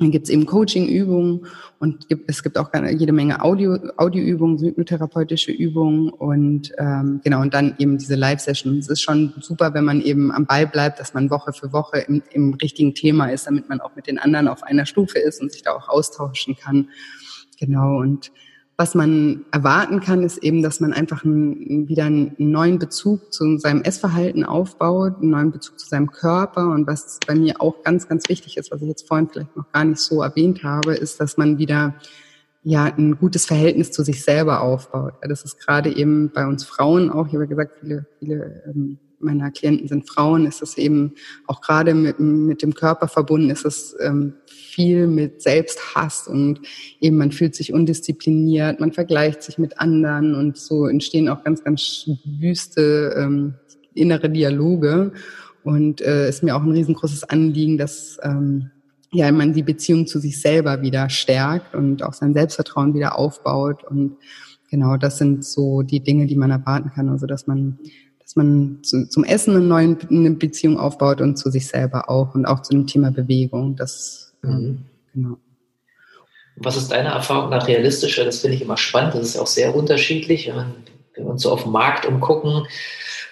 [0.00, 1.46] Dann gibt es eben Coaching-Übungen
[1.80, 7.52] und gibt, es gibt auch jede Menge Audio, Audioübungen, hypnotherapeutische Übungen und ähm, genau und
[7.52, 8.86] dann eben diese Live-Sessions.
[8.86, 11.98] Es ist schon super, wenn man eben am Ball bleibt, dass man Woche für Woche
[11.98, 15.40] im, im richtigen Thema ist, damit man auch mit den anderen auf einer Stufe ist
[15.42, 16.90] und sich da auch austauschen kann.
[17.58, 18.30] Genau und
[18.80, 23.58] was man erwarten kann, ist eben, dass man einfach einen, wieder einen neuen Bezug zu
[23.58, 26.68] seinem Essverhalten aufbaut, einen neuen Bezug zu seinem Körper.
[26.68, 29.70] Und was bei mir auch ganz, ganz wichtig ist, was ich jetzt vorhin vielleicht noch
[29.72, 31.96] gar nicht so erwähnt habe, ist, dass man wieder
[32.62, 35.14] ja ein gutes Verhältnis zu sich selber aufbaut.
[35.22, 39.00] Das ist gerade eben bei uns Frauen auch, ich habe ja gesagt, viele, viele ähm,
[39.20, 41.14] meiner Klienten sind Frauen, ist es eben
[41.46, 46.60] auch gerade mit, mit dem Körper verbunden, ist es ähm, viel mit Selbsthass und
[47.00, 51.64] eben man fühlt sich undiszipliniert, man vergleicht sich mit anderen und so entstehen auch ganz,
[51.64, 53.54] ganz wüste ähm,
[53.98, 55.12] innere Dialoge.
[55.64, 58.70] Und äh, ist mir auch ein riesengroßes Anliegen, dass ähm,
[59.12, 63.84] ja man die Beziehung zu sich selber wieder stärkt und auch sein Selbstvertrauen wieder aufbaut.
[63.84, 64.16] Und
[64.70, 67.08] genau das sind so die Dinge, die man erwarten kann.
[67.08, 67.78] Also dass man
[68.38, 72.46] man zu, zum Essen eine neue eine Beziehung aufbaut und zu sich selber auch und
[72.46, 73.76] auch zu dem Thema Bewegung.
[73.76, 74.84] Das mhm.
[75.12, 75.36] genau.
[76.56, 78.24] Was ist deine Erfahrung nach realistischer?
[78.24, 79.14] Das finde ich immer spannend.
[79.14, 80.48] Das ist auch sehr unterschiedlich.
[80.48, 80.74] Wenn
[81.14, 82.66] wir uns so auf dem Markt umgucken,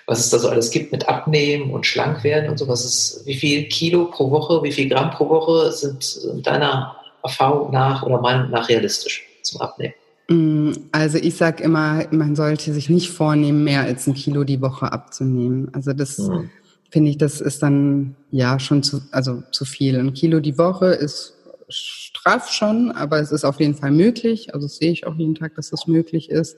[0.07, 2.69] was es da so alles gibt mit Abnehmen und Schlankwerden und so.
[2.69, 7.73] Was ist, wie viel Kilo pro Woche, wie viel Gramm pro Woche sind deiner Erfahrung
[7.73, 9.95] nach oder Meinung nach realistisch zum Abnehmen?
[10.29, 14.61] Mm, also ich sage immer, man sollte sich nicht vornehmen, mehr als ein Kilo die
[14.61, 15.69] Woche abzunehmen.
[15.73, 16.51] Also das mhm.
[16.91, 19.99] finde ich, das ist dann ja schon zu, also zu viel.
[19.99, 21.35] Ein Kilo die Woche ist
[21.69, 24.55] straff schon, aber es ist auf jeden Fall möglich.
[24.55, 26.57] Also sehe ich auch jeden Tag, dass das möglich ist.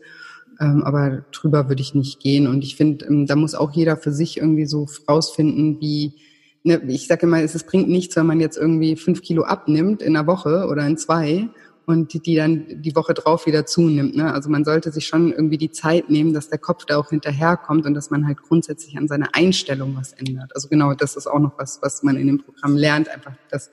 [0.60, 2.46] Ähm, aber drüber würde ich nicht gehen.
[2.46, 6.14] Und ich finde, ähm, da muss auch jeder für sich irgendwie so rausfinden, wie
[6.62, 10.16] ne, ich sage immer, es bringt nichts, wenn man jetzt irgendwie fünf Kilo abnimmt in
[10.16, 11.48] einer Woche oder in zwei
[11.88, 14.14] und die, die dann die Woche drauf wieder zunimmt.
[14.14, 14.30] Ne?
[14.30, 17.86] Also man sollte sich schon irgendwie die Zeit nehmen, dass der Kopf da auch hinterherkommt
[17.86, 20.54] und dass man halt grundsätzlich an seiner Einstellung was ändert.
[20.54, 23.70] Also genau, das ist auch noch was, was man in dem Programm lernt, einfach dass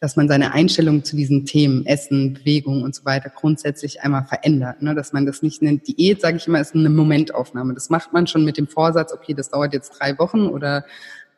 [0.00, 4.82] dass man seine Einstellung zu diesen Themen, Essen, Bewegung und so weiter grundsätzlich einmal verändert.
[4.82, 4.96] Ne?
[4.96, 7.72] Dass man das nicht nennt, Diät, sage ich immer, ist eine Momentaufnahme.
[7.72, 10.84] Das macht man schon mit dem Vorsatz, okay, das dauert jetzt drei Wochen oder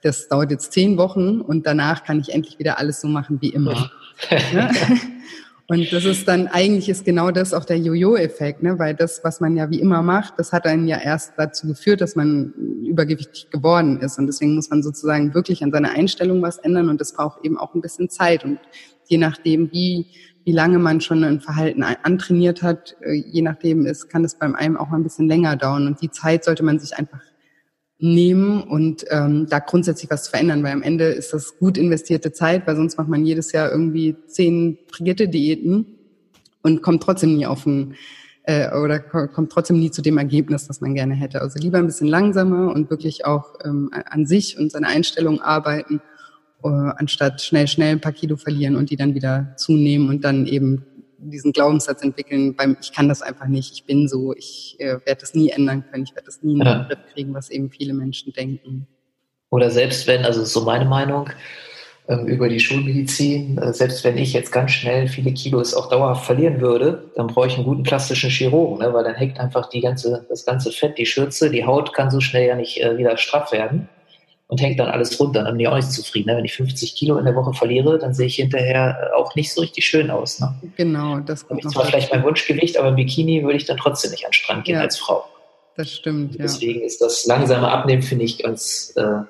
[0.00, 3.50] das dauert jetzt zehn Wochen und danach kann ich endlich wieder alles so machen wie
[3.50, 3.90] immer.
[4.30, 4.38] Ja.
[4.54, 4.70] Ne?
[5.66, 8.78] Und das ist dann, eigentlich ist genau das auch der Jojo-Effekt, ne?
[8.78, 12.02] weil das, was man ja wie immer macht, das hat einen ja erst dazu geführt,
[12.02, 12.52] dass man
[12.84, 14.18] übergewichtig geworden ist.
[14.18, 17.56] Und deswegen muss man sozusagen wirklich an seiner Einstellung was ändern und das braucht eben
[17.56, 18.44] auch ein bisschen Zeit.
[18.44, 18.58] Und
[19.06, 20.06] je nachdem, wie,
[20.44, 24.54] wie lange man schon ein Verhalten antrainiert hat, äh, je nachdem ist, kann es beim
[24.54, 25.86] einen auch ein bisschen länger dauern.
[25.86, 27.20] Und die Zeit sollte man sich einfach
[27.98, 32.66] nehmen und ähm, da grundsätzlich was verändern, weil am Ende ist das gut investierte Zeit,
[32.66, 35.86] weil sonst macht man jedes Jahr irgendwie zehn Brigitte-Diäten
[36.62, 37.94] und kommt trotzdem nie auf ein
[38.44, 41.40] äh, oder kommt trotzdem nie zu dem Ergebnis, das man gerne hätte.
[41.40, 46.02] Also lieber ein bisschen langsamer und wirklich auch ähm, an sich und seine Einstellung arbeiten,
[46.62, 50.46] äh, anstatt schnell, schnell ein paar Kilo verlieren und die dann wieder zunehmen und dann
[50.46, 50.84] eben
[51.18, 55.20] diesen Glaubenssatz entwickeln, beim ich kann das einfach nicht, ich bin so, ich äh, werde
[55.20, 57.94] das nie ändern können, ich werde das nie in den Griff kriegen, was eben viele
[57.94, 58.86] Menschen denken.
[59.50, 61.30] Oder selbst wenn, also so meine Meinung,
[62.06, 63.56] ähm, über die Schulmedizin.
[63.56, 67.46] Äh, selbst wenn ich jetzt ganz schnell viele Kilos auch dauerhaft verlieren würde, dann brauche
[67.46, 68.92] ich einen guten plastischen Chirurgen, ne?
[68.92, 72.20] weil dann hängt einfach die ganze, das ganze Fett, die Schürze, die Haut kann so
[72.20, 73.88] schnell ja nicht äh, wieder straff werden
[74.46, 75.42] und hängt dann alles runter.
[75.44, 76.30] Dann bin ich auch nicht zufrieden.
[76.30, 76.36] Ne?
[76.36, 79.52] Wenn ich 50 Kilo in der Woche verliere, dann sehe ich hinterher äh, auch nicht
[79.52, 80.40] so richtig schön aus.
[80.40, 80.54] Ne?
[80.76, 81.72] Genau, das kommt noch.
[81.72, 84.64] Zwar vielleicht mein Wunschgewicht, aber im Bikini würde ich dann trotzdem nicht an den Strand
[84.64, 85.24] gehen ja, als Frau.
[85.76, 86.42] Das stimmt, ja.
[86.42, 89.22] Deswegen ist das langsame Abnehmen, finde ich, ganz, äh,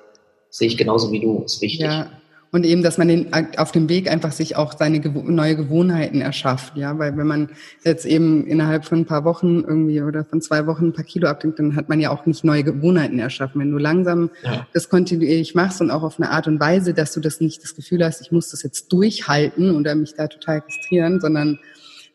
[0.49, 1.87] sehe ich genauso wie du, ist wichtig.
[1.87, 2.11] Ja,
[2.51, 3.27] und eben, dass man den,
[3.57, 7.49] auf dem Weg einfach sich auch seine neue Gewohnheiten erschafft, ja, weil wenn man
[7.83, 11.27] jetzt eben innerhalb von ein paar Wochen irgendwie oder von zwei Wochen ein paar Kilo
[11.27, 13.59] abnimmt, dann hat man ja auch nicht neue Gewohnheiten erschaffen.
[13.61, 14.65] Wenn du langsam ja.
[14.73, 17.75] das kontinuierlich machst und auch auf eine Art und Weise, dass du das nicht das
[17.75, 21.59] Gefühl hast, ich muss das jetzt durchhalten oder mich da total kastrieren, sondern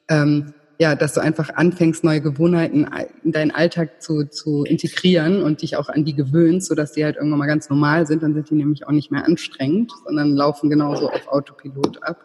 [0.08, 2.88] ähm, ja, dass du einfach anfängst, neue Gewohnheiten
[3.22, 7.16] in deinen Alltag zu, zu integrieren und dich auch an die gewöhnst, sodass die halt
[7.16, 8.22] irgendwann mal ganz normal sind.
[8.22, 12.16] Dann sind die nämlich auch nicht mehr anstrengend, sondern laufen genauso auf Autopilot ab,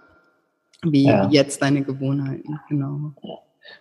[0.84, 1.28] wie ja.
[1.30, 2.62] jetzt deine Gewohnheiten.
[2.70, 3.12] Genau.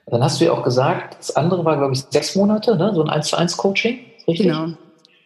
[0.06, 2.92] Dann hast du ja auch gesagt, das andere war, glaube ich, sechs Monate, ne?
[2.96, 4.48] so ein 1 zu 1 Coaching, richtig?
[4.48, 4.66] Genau.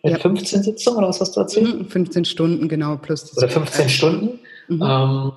[0.02, 0.18] Mit ja.
[0.18, 1.90] 15 Sitzungen oder was hast du erzählt?
[1.90, 4.40] 15 mhm, Stunden, genau, plus Oder 15 Stunden.
[4.68, 4.82] Mhm.
[4.82, 5.32] Ähm,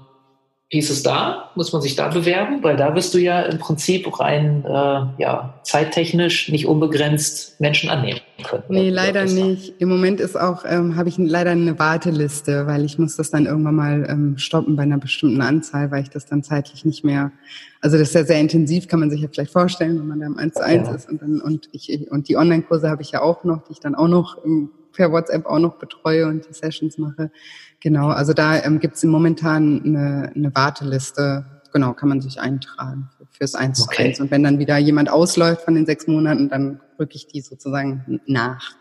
[0.72, 1.52] wie ist es da?
[1.56, 2.64] Muss man sich da bewerben?
[2.64, 8.22] Weil da wirst du ja im Prinzip rein äh, ja, zeittechnisch nicht unbegrenzt Menschen annehmen
[8.42, 8.64] können.
[8.70, 9.74] Nee, leider nicht.
[9.80, 13.48] Im Moment ist auch, ähm, habe ich leider eine Warteliste, weil ich muss das dann
[13.48, 17.34] irgendwann mal ähm, stoppen bei einer bestimmten Anzahl, weil ich das dann zeitlich nicht mehr,
[17.82, 20.26] also das ist ja sehr intensiv, kann man sich ja vielleicht vorstellen, wenn man da
[20.26, 20.96] im 1 zu 1 ja.
[20.96, 23.82] ist und dann, und ich, und die Online-Kurse habe ich ja auch noch, die ich
[23.82, 27.32] dann auch noch im, per WhatsApp auch noch betreue und die Sessions mache.
[27.80, 31.46] Genau, also da ähm, gibt es momentan eine, eine Warteliste.
[31.74, 34.10] Genau, kann man sich eintragen fürs 1 zu okay.
[34.10, 34.20] 1.
[34.20, 38.22] Und wenn dann wieder jemand ausläuft von den sechs Monaten, dann rücke ich die sozusagen
[38.26, 38.72] nach.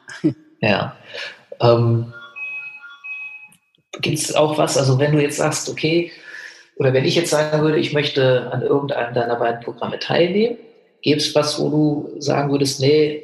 [0.60, 0.94] Ja.
[1.60, 2.12] Ähm,
[4.00, 6.12] Gibt es auch was, also wenn du jetzt sagst, okay,
[6.76, 10.58] oder wenn ich jetzt sagen würde, ich möchte an irgendeinem deiner beiden Programme teilnehmen,
[11.02, 13.22] gäbe es was, wo du sagen würdest, nee,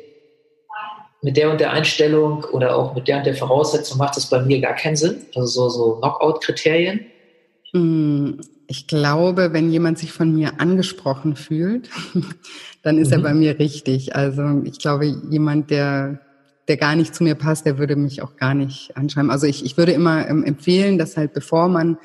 [1.26, 4.40] mit der und der Einstellung oder auch mit der und der Voraussetzung macht es bei
[4.44, 5.22] mir gar keinen Sinn?
[5.34, 7.00] Also so, so Knockout-Kriterien?
[7.72, 11.90] Hm, ich glaube, wenn jemand sich von mir angesprochen fühlt,
[12.84, 13.14] dann ist mhm.
[13.14, 14.14] er bei mir richtig.
[14.14, 16.20] Also ich glaube, jemand, der,
[16.68, 19.32] der gar nicht zu mir passt, der würde mich auch gar nicht anschreiben.
[19.32, 21.98] Also ich, ich würde immer ähm, empfehlen, dass halt bevor man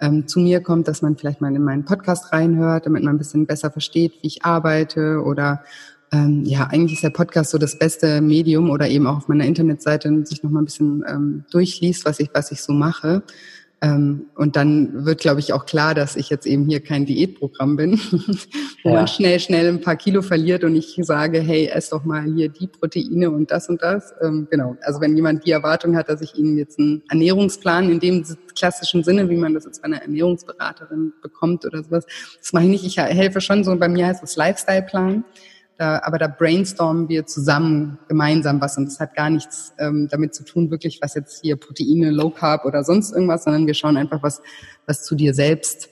[0.00, 3.18] ähm, zu mir kommt, dass man vielleicht mal in meinen Podcast reinhört, damit man ein
[3.18, 5.62] bisschen besser versteht, wie ich arbeite oder
[6.14, 9.44] ähm, ja, eigentlich ist der Podcast so das beste Medium oder eben auch auf meiner
[9.44, 13.24] Internetseite sich noch mal ein bisschen ähm, durchliest, was ich, was ich so mache.
[13.82, 17.74] Ähm, und dann wird, glaube ich, auch klar, dass ich jetzt eben hier kein Diätprogramm
[17.74, 17.98] bin,
[18.84, 18.94] wo ja.
[18.94, 22.48] man schnell, schnell ein paar Kilo verliert und ich sage, hey, ess doch mal hier
[22.48, 24.14] die Proteine und das und das.
[24.22, 24.76] Ähm, genau.
[24.82, 28.24] Also wenn jemand die Erwartung hat, dass ich Ihnen jetzt einen Ernährungsplan in dem
[28.56, 32.06] klassischen Sinne, wie man das jetzt bei einer Ernährungsberaterin bekommt oder sowas,
[32.38, 32.86] das mache ich nicht.
[32.86, 35.24] Ich helfe schon so, bei mir heißt es Lifestyle-Plan.
[35.76, 40.32] Da, aber da brainstormen wir zusammen gemeinsam was und das hat gar nichts ähm, damit
[40.32, 43.96] zu tun, wirklich was jetzt hier Proteine, Low Carb oder sonst irgendwas, sondern wir schauen
[43.96, 44.40] einfach, was,
[44.86, 45.88] was zu dir selbst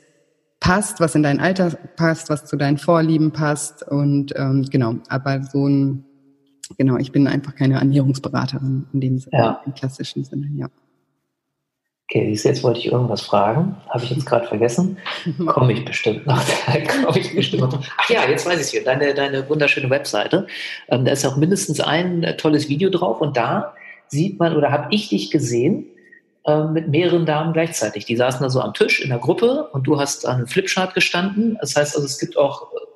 [0.61, 5.43] passt, was in dein Alter passt, was zu deinen Vorlieben passt und ähm, genau, aber
[5.43, 6.05] so ein,
[6.79, 9.63] genau, ich bin einfach keine Ernährungsberaterin in dem Sinne, ja.
[9.67, 10.69] im klassischen Sinne, ja.
[12.15, 13.75] Okay, jetzt wollte ich irgendwas fragen.
[13.89, 14.99] Habe ich jetzt gerade vergessen.
[15.47, 16.45] Komme ich bestimmt noch.
[17.07, 17.81] Komme ich bestimmt noch.
[17.97, 18.85] Ach ja, jetzt weiß ich es wieder.
[18.85, 20.47] Deine, deine wunderschöne Webseite.
[20.89, 23.73] Ähm, da ist auch mindestens ein äh, tolles Video drauf und da
[24.09, 25.87] sieht man oder habe ich dich gesehen
[26.45, 28.05] äh, mit mehreren Damen gleichzeitig.
[28.05, 30.93] Die saßen da so am Tisch in der Gruppe und du hast an einem Flipchart
[30.93, 31.57] gestanden.
[31.63, 32.92] Das heißt also, es gibt auch äh,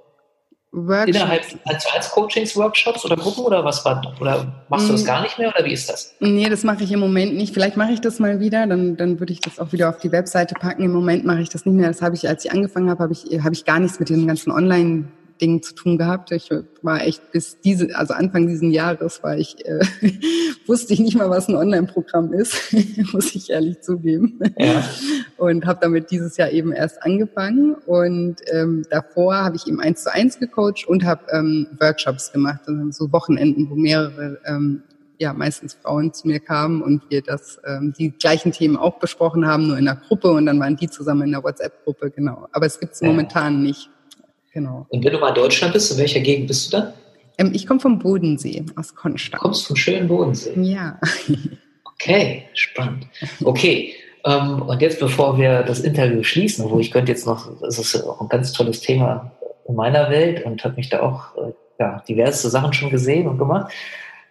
[0.77, 1.17] Workshops.
[1.17, 5.07] Innerhalb als, als Coachings, Workshops oder Gruppen oder was war oder machst du das mm.
[5.07, 6.15] gar nicht mehr oder wie ist das?
[6.21, 7.55] Nee, das mache ich im Moment nicht.
[7.55, 10.13] Vielleicht mache ich das mal wieder, dann, dann würde ich das auch wieder auf die
[10.13, 10.83] Webseite packen.
[10.83, 11.89] Im Moment mache ich das nicht mehr.
[11.89, 14.27] Das habe ich, als ich angefangen habe, habe ich, habe ich gar nichts mit dem
[14.27, 15.07] ganzen Online
[15.41, 16.33] Dingen zu tun gehabt.
[16.33, 16.51] Ich
[16.83, 19.81] war echt bis diese, also Anfang diesen Jahres war ich, äh,
[20.67, 22.75] wusste ich nicht mal, was ein Online-Programm ist,
[23.13, 24.41] muss ich ehrlich zugeben.
[24.59, 24.85] Ja.
[25.37, 27.75] Und habe damit dieses Jahr eben erst angefangen.
[27.75, 32.61] Und ähm, davor habe ich eben eins zu eins gecoacht und habe ähm, Workshops gemacht,
[32.67, 34.83] also so Wochenenden, wo mehrere ähm,
[35.19, 39.47] ja meistens Frauen zu mir kamen und wir das ähm, die gleichen Themen auch besprochen
[39.47, 42.49] haben, nur in einer Gruppe und dann waren die zusammen in der WhatsApp-Gruppe, genau.
[42.53, 43.91] Aber es gibt es momentan nicht.
[44.57, 44.87] Genau.
[44.89, 46.93] Und wenn du mal in Deutschland bist, in welcher Gegend bist du dann?
[47.39, 49.41] Ähm, ich komme vom Bodensee, aus Konstanz.
[49.41, 50.55] Du kommst vom schönen Bodensee?
[50.57, 50.99] Ja.
[51.85, 53.07] okay, spannend.
[53.45, 57.79] Okay, ähm, und jetzt, bevor wir das Interview schließen, wo ich könnte jetzt noch, das
[57.79, 59.31] ist auch ein ganz tolles Thema
[59.69, 63.39] in meiner Welt und habe mich da auch äh, ja, diverse Sachen schon gesehen und
[63.39, 63.73] gemacht.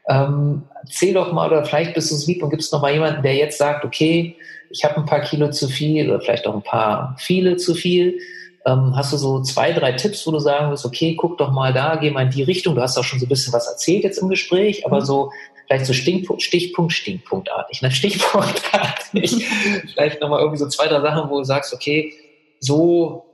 [0.09, 3.21] Ähm, erzähl doch mal, oder vielleicht bist du so lieb und gibst noch mal jemanden,
[3.21, 4.35] der jetzt sagt, okay,
[4.71, 8.19] ich habe ein paar Kilo zu viel oder vielleicht auch ein paar viele zu viel.
[8.67, 11.71] Ähm, hast du so zwei, drei Tipps, wo du sagen wirst, okay, guck doch mal
[11.71, 12.73] da, geh mal in die Richtung.
[12.73, 15.05] Du hast auch schon so ein bisschen was erzählt jetzt im Gespräch, aber mhm.
[15.05, 15.31] so
[15.67, 17.91] vielleicht so Stichpunkt, Stichpunkt, Stichpunktartig, ne?
[17.91, 19.45] Stichpunktartig.
[19.93, 22.13] vielleicht nochmal irgendwie so zwei, drei Sachen, wo du sagst, okay,
[22.59, 23.25] so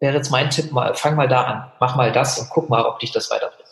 [0.00, 2.84] wäre jetzt mein Tipp, mal, fang mal da an, mach mal das und guck mal,
[2.84, 3.67] ob dich das weiterbringt.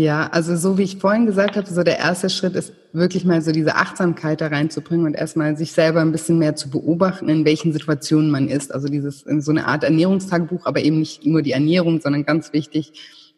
[0.00, 3.42] Ja, also so wie ich vorhin gesagt habe, so der erste Schritt ist wirklich mal
[3.42, 7.44] so diese Achtsamkeit da reinzubringen und erstmal sich selber ein bisschen mehr zu beobachten, in
[7.44, 8.72] welchen Situationen man ist.
[8.72, 12.94] Also dieses so eine Art Ernährungstagebuch, aber eben nicht nur die Ernährung, sondern ganz wichtig,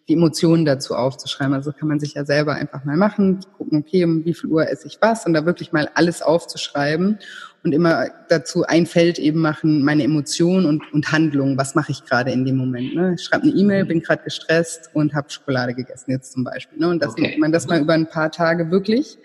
[0.09, 1.53] die Emotionen dazu aufzuschreiben.
[1.53, 4.68] Also kann man sich ja selber einfach mal machen, gucken, okay, um wie viel Uhr
[4.68, 7.18] esse ich was und da wirklich mal alles aufzuschreiben
[7.64, 12.05] und immer dazu ein Feld eben machen, meine Emotionen und, und Handlungen, was mache ich
[12.05, 12.94] gerade in dem Moment.
[12.94, 13.14] Ne?
[13.14, 16.79] Ich schreibe eine E-Mail, bin gerade gestresst und habe Schokolade gegessen jetzt zum Beispiel.
[16.79, 16.88] Ne?
[16.88, 17.37] Und dass okay.
[17.38, 19.16] man das mal über ein paar Tage wirklich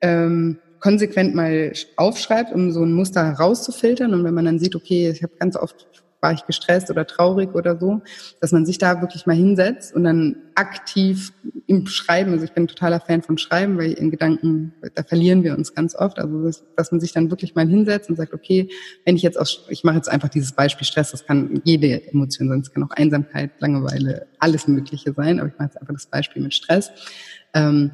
[0.00, 4.14] ähm, konsequent mal aufschreibt, um so ein Muster herauszufiltern.
[4.14, 5.86] Und wenn man dann sieht, okay, ich habe ganz oft
[6.26, 8.02] war ich gestresst oder traurig oder so,
[8.40, 11.32] dass man sich da wirklich mal hinsetzt und dann aktiv
[11.68, 15.44] im Schreiben, also ich bin ein totaler Fan von Schreiben, weil in Gedanken, da verlieren
[15.44, 18.34] wir uns ganz oft, also dass, dass man sich dann wirklich mal hinsetzt und sagt,
[18.34, 18.68] okay,
[19.04, 22.48] wenn ich jetzt aus, ich mache jetzt einfach dieses Beispiel Stress, das kann jede Emotion
[22.48, 26.06] sein, es kann auch Einsamkeit, Langeweile, alles Mögliche sein, aber ich mache jetzt einfach das
[26.06, 26.90] Beispiel mit Stress.
[27.54, 27.92] Ähm,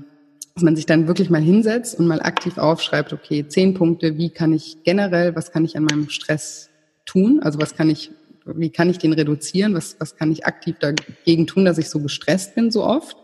[0.55, 4.31] dass man sich dann wirklich mal hinsetzt und mal aktiv aufschreibt, okay, zehn Punkte, wie
[4.31, 6.71] kann ich generell, was kann ich an meinem Stress
[7.05, 7.41] tun?
[7.43, 8.11] Also was kann ich,
[8.45, 9.75] wie kann ich den reduzieren?
[9.75, 13.17] Was, was kann ich aktiv dagegen tun, dass ich so gestresst bin so oft?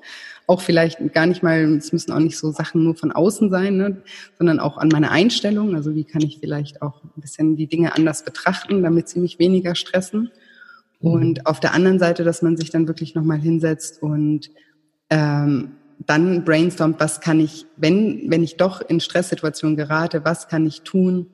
[0.46, 3.76] Auch vielleicht gar nicht mal, es müssen auch nicht so Sachen nur von außen sein,
[3.76, 4.02] ne,
[4.38, 5.74] sondern auch an meine Einstellung.
[5.74, 9.38] Also wie kann ich vielleicht auch ein bisschen die Dinge anders betrachten, damit sie mich
[9.38, 10.30] weniger stressen?
[11.00, 11.10] Mhm.
[11.10, 14.50] Und auf der anderen Seite, dass man sich dann wirklich nochmal hinsetzt und
[15.10, 15.72] ähm,
[16.06, 20.82] dann brainstormt, was kann ich, wenn, wenn ich doch in Stresssituationen gerate, was kann ich
[20.82, 21.26] tun,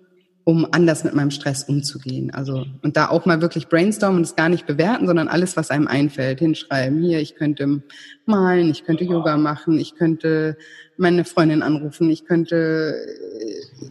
[0.44, 2.30] um anders mit meinem Stress umzugehen.
[2.33, 5.70] Also und da auch mal wirklich brainstormen und es gar nicht bewerten, sondern alles, was
[5.70, 7.02] einem einfällt, hinschreiben.
[7.02, 7.83] Hier, ich könnte
[8.26, 10.59] malen, ich könnte Yoga machen, ich könnte
[10.96, 12.94] meine Freundin anrufen, ich könnte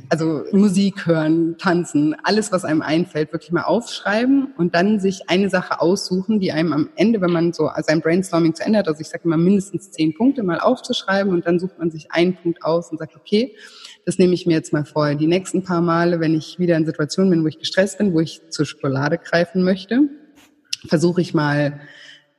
[0.10, 5.50] also Musik hören, tanzen, alles, was einem einfällt, wirklich mal aufschreiben und dann sich eine
[5.50, 9.02] Sache aussuchen, die einem am Ende, wenn man so sein Brainstorming zu Ende hat, also
[9.02, 12.64] ich sage immer mindestens zehn Punkte mal aufzuschreiben und dann sucht man sich einen Punkt
[12.64, 13.56] aus und sagt, okay,
[14.06, 15.16] das nehme ich mir jetzt mal vor.
[15.16, 18.20] Die nächsten paar Male, wenn ich wieder in Situationen bin, wo ich gestresst bin, wo
[18.20, 20.10] ich zur Schokolade greifen möchte,
[20.88, 21.80] versuche ich mal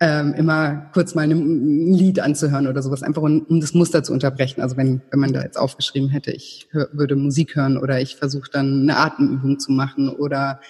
[0.00, 4.12] ähm, immer kurz mal ein Lied anzuhören oder sowas, einfach um, um, das Muster zu
[4.12, 4.60] unterbrechen.
[4.60, 8.16] Also wenn, wenn man da jetzt aufgeschrieben hätte, ich hör, würde Musik hören oder ich
[8.16, 10.60] versuche dann eine Atemübung zu machen oder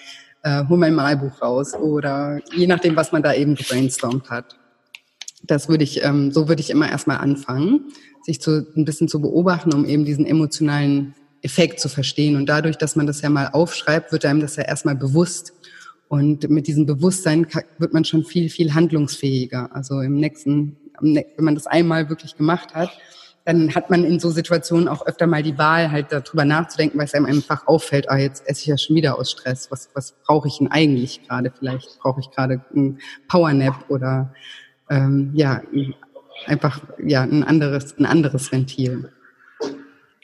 [0.43, 4.57] äh, hol mein Malbuch raus oder je nachdem, was man da eben gebrainstormt hat.
[5.43, 7.91] Das würde ich, ähm, so würde ich immer erstmal anfangen
[8.25, 12.35] sich zu, ein bisschen zu beobachten, um eben diesen emotionalen Effekt zu verstehen.
[12.35, 15.53] Und dadurch, dass man das ja mal aufschreibt, wird einem das ja erstmal bewusst.
[16.07, 17.45] Und mit diesem Bewusstsein
[17.77, 19.69] wird man schon viel, viel handlungsfähiger.
[19.75, 22.89] Also im nächsten, wenn man das einmal wirklich gemacht hat,
[23.43, 27.05] dann hat man in so Situationen auch öfter mal die Wahl, halt darüber nachzudenken, weil
[27.05, 29.69] es einem einfach auffällt, ah, jetzt esse ich ja schon wieder aus Stress.
[29.69, 31.53] Was, was brauche ich denn eigentlich gerade?
[31.55, 34.33] Vielleicht brauche ich gerade einen Powernap oder
[34.89, 35.61] ähm, ja,
[36.45, 39.11] einfach ja ein anderes, ein anderes Ventil.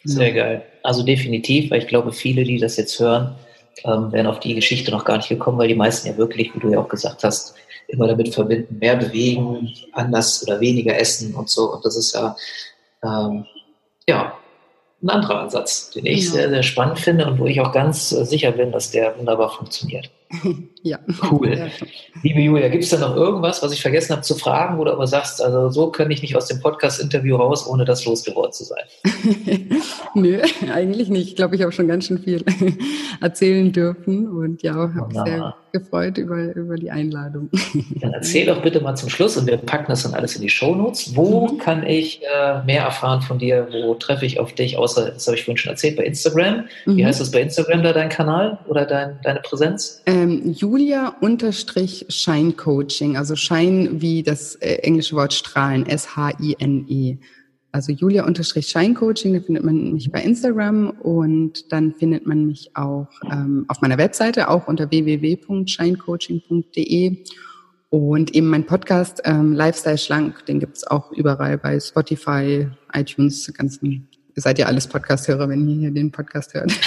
[0.04, 0.64] Sehr geil.
[0.84, 3.36] Also definitiv, weil ich glaube, viele, die das jetzt hören,
[3.84, 6.60] ähm, wären auf die Geschichte noch gar nicht gekommen, weil die meisten ja wirklich, wie
[6.60, 7.56] du ja auch gesagt hast,
[7.88, 11.74] immer damit verbinden, mehr bewegen, anders oder weniger essen und so.
[11.74, 12.36] Und das ist ja,
[13.04, 13.46] ähm,
[14.08, 14.38] ja,
[15.02, 16.32] ein anderer Ansatz, den ich ja.
[16.32, 19.50] sehr, sehr spannend finde und wo ich auch ganz äh, sicher bin, dass der wunderbar
[19.50, 20.10] funktioniert.
[20.84, 21.00] ja.
[21.30, 21.58] Cool.
[21.58, 21.68] Ja.
[22.24, 24.92] Liebe Julia, gibt es da noch irgendwas, was ich vergessen habe zu fragen, wo du
[24.92, 28.64] aber sagst, also so kann ich nicht aus dem Podcast-Interview raus, ohne das losgeworden zu
[28.64, 28.84] sein?
[30.16, 30.42] Nö,
[30.74, 31.30] eigentlich nicht.
[31.30, 32.44] Ich glaube, ich habe schon ganz schön viel
[33.22, 37.50] erzählen dürfen und ja, habe sehr gefreut über, über die Einladung.
[38.02, 40.50] Dann erzähl doch bitte mal zum Schluss und wir packen das dann alles in die
[40.50, 41.16] Shownotes.
[41.16, 41.58] Wo mhm.
[41.58, 43.68] kann ich äh, mehr erfahren von dir?
[43.72, 44.78] Wo treffe ich auf dich?
[44.78, 46.66] Außer, das habe ich vorhin schon erzählt, bei Instagram.
[46.86, 46.98] Mhm.
[46.98, 50.02] Wie heißt das bei Instagram da, dein Kanal oder dein, deine Präsenz?
[50.06, 57.18] Ähm, Julia unterstrich Shine Coaching, also Shine wie das äh, englische Wort strahlen, S-H-I-N-E.
[57.72, 62.46] Also Julia unterstrich Shine Coaching, da findet man mich bei Instagram und dann findet man
[62.46, 67.24] mich auch ähm, auf meiner Webseite, auch unter www.shinecoaching.de.
[67.90, 74.08] Und eben mein Podcast ähm, Lifestyle Schlank, den gibt's auch überall bei Spotify, iTunes, ganzen
[74.34, 76.72] Ihr seid ja alles Podcast-Hörer, wenn ihr hier den Podcast hört.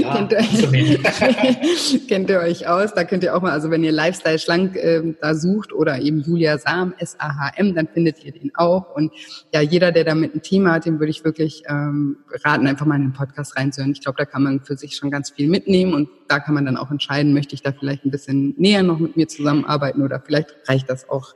[0.00, 1.02] Ja, kennt, ihr,
[2.08, 2.94] kennt, ihr, euch aus?
[2.94, 6.20] Da könnt ihr auch mal, also wenn ihr Lifestyle schlank äh, da sucht oder eben
[6.20, 8.94] Julia Sam, S-A-H-M, dann findet ihr den auch.
[8.94, 9.12] Und
[9.52, 12.94] ja, jeder, der damit ein Thema hat, dem würde ich wirklich ähm, raten, einfach mal
[12.96, 13.92] in den Podcast reinzuhören.
[13.92, 16.64] Ich glaube, da kann man für sich schon ganz viel mitnehmen und da kann man
[16.64, 20.20] dann auch entscheiden, möchte ich da vielleicht ein bisschen näher noch mit mir zusammenarbeiten oder
[20.20, 21.34] vielleicht reicht das auch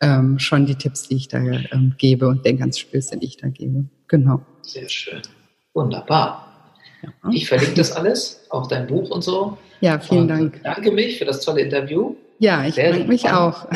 [0.00, 3.36] ähm, schon die Tipps, die ich da ähm, gebe und den ganzen Stöße, die ich
[3.36, 3.84] da gebe.
[4.06, 4.40] Genau.
[4.62, 5.22] Sehr schön.
[5.74, 6.44] Wunderbar.
[7.02, 7.30] Ja.
[7.30, 9.56] Ich verlinke das alles, auch dein Buch und so.
[9.80, 10.60] Ja, vielen und Dank.
[10.64, 12.16] Danke mich für das tolle Interview.
[12.38, 13.66] Ja, ich danke mich auch.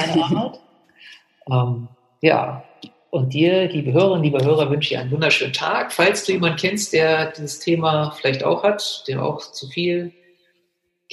[1.51, 1.89] ähm,
[2.21, 2.65] ja,
[3.11, 5.93] und dir, liebe Hörerinnen, liebe Hörer, wünsche ich einen wunderschönen Tag.
[5.93, 10.13] Falls du jemanden kennst, der dieses Thema vielleicht auch hat, der auch zu viel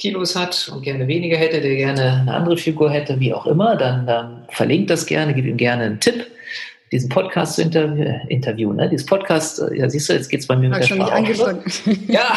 [0.00, 3.76] Kilos hat und gerne weniger hätte, der gerne eine andere Figur hätte, wie auch immer,
[3.76, 6.26] dann, dann verlinkt das gerne, gib ihm gerne einen Tipp
[6.92, 8.88] diesen Podcast zu interview, Interview ne?
[8.88, 11.22] Dieses Podcast, äh, ja, siehst du, jetzt geht's bei mir mit der schon Sprache.
[11.22, 12.34] Nicht ja,